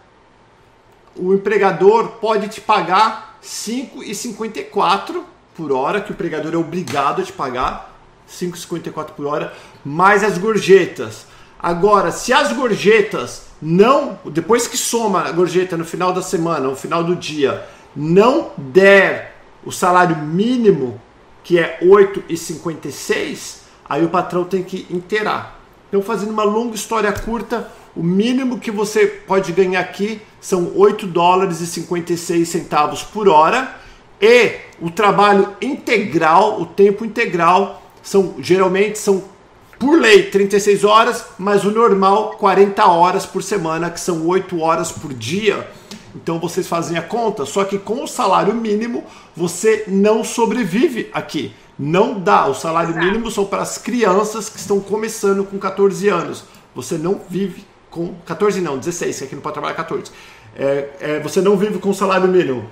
[1.14, 5.22] o empregador pode te pagar 5,54
[5.54, 7.97] por hora, que o empregador é obrigado a te pagar
[8.30, 9.52] 5,54 por hora,
[9.84, 11.26] mais as gorjetas.
[11.58, 16.76] Agora, se as gorjetas não, depois que soma a gorjeta no final da semana, no
[16.76, 17.66] final do dia,
[17.96, 21.00] não der o salário mínimo,
[21.42, 23.58] que é 8,56,
[23.88, 25.58] aí o patrão tem que inteirar.
[25.88, 31.06] Então, fazendo uma longa história curta, o mínimo que você pode ganhar aqui são 8
[31.06, 33.74] dólares e 56 centavos por hora
[34.20, 39.22] e o trabalho integral, o tempo integral, são geralmente são
[39.78, 44.90] por lei 36 horas, mas o normal 40 horas por semana, que são 8 horas
[44.90, 45.68] por dia.
[46.14, 49.04] Então vocês fazem a conta, só que com o salário mínimo
[49.36, 51.54] você não sobrevive aqui.
[51.78, 52.46] Não dá.
[52.46, 53.06] O salário Exato.
[53.06, 56.42] mínimo são para as crianças que estão começando com 14 anos.
[56.74, 60.10] Você não vive com 14 não, 16, que aqui não pode trabalhar 14.
[60.56, 62.68] É, é, você não vive com salário mínimo.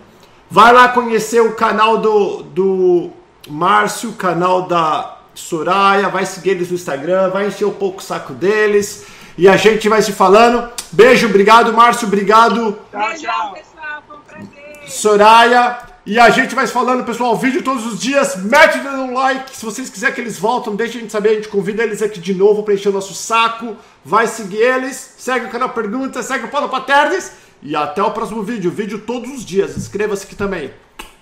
[0.51, 3.11] Vai lá conhecer o canal do, do
[3.49, 8.33] Márcio, canal da Soraya, vai seguir eles no Instagram, vai encher um pouco o saco
[8.33, 9.05] deles.
[9.39, 10.71] E a gente vai se falando.
[10.91, 12.79] Beijo, obrigado, Márcio, obrigado.
[12.91, 13.53] Tchau, tchau.
[13.53, 14.89] pessoal, foi um prazer.
[14.89, 15.79] Soraya.
[16.07, 18.37] E a gente vai se falando, pessoal, vídeo todos os dias.
[18.37, 19.55] Mete no like.
[19.55, 21.31] Se vocês quiserem que eles voltem, deixa a gente saber.
[21.31, 23.77] A gente convida eles aqui de novo para encher o nosso saco.
[24.05, 25.15] Vai seguir eles.
[25.19, 27.33] Segue o canal Pergunta, segue o Paulo Paternes.
[27.61, 28.71] E até o próximo vídeo.
[28.71, 29.77] Vídeo todos os dias.
[29.77, 30.71] Inscreva-se aqui também.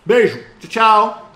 [0.05, 0.39] Beijo.
[0.61, 1.34] Tchau, tchau.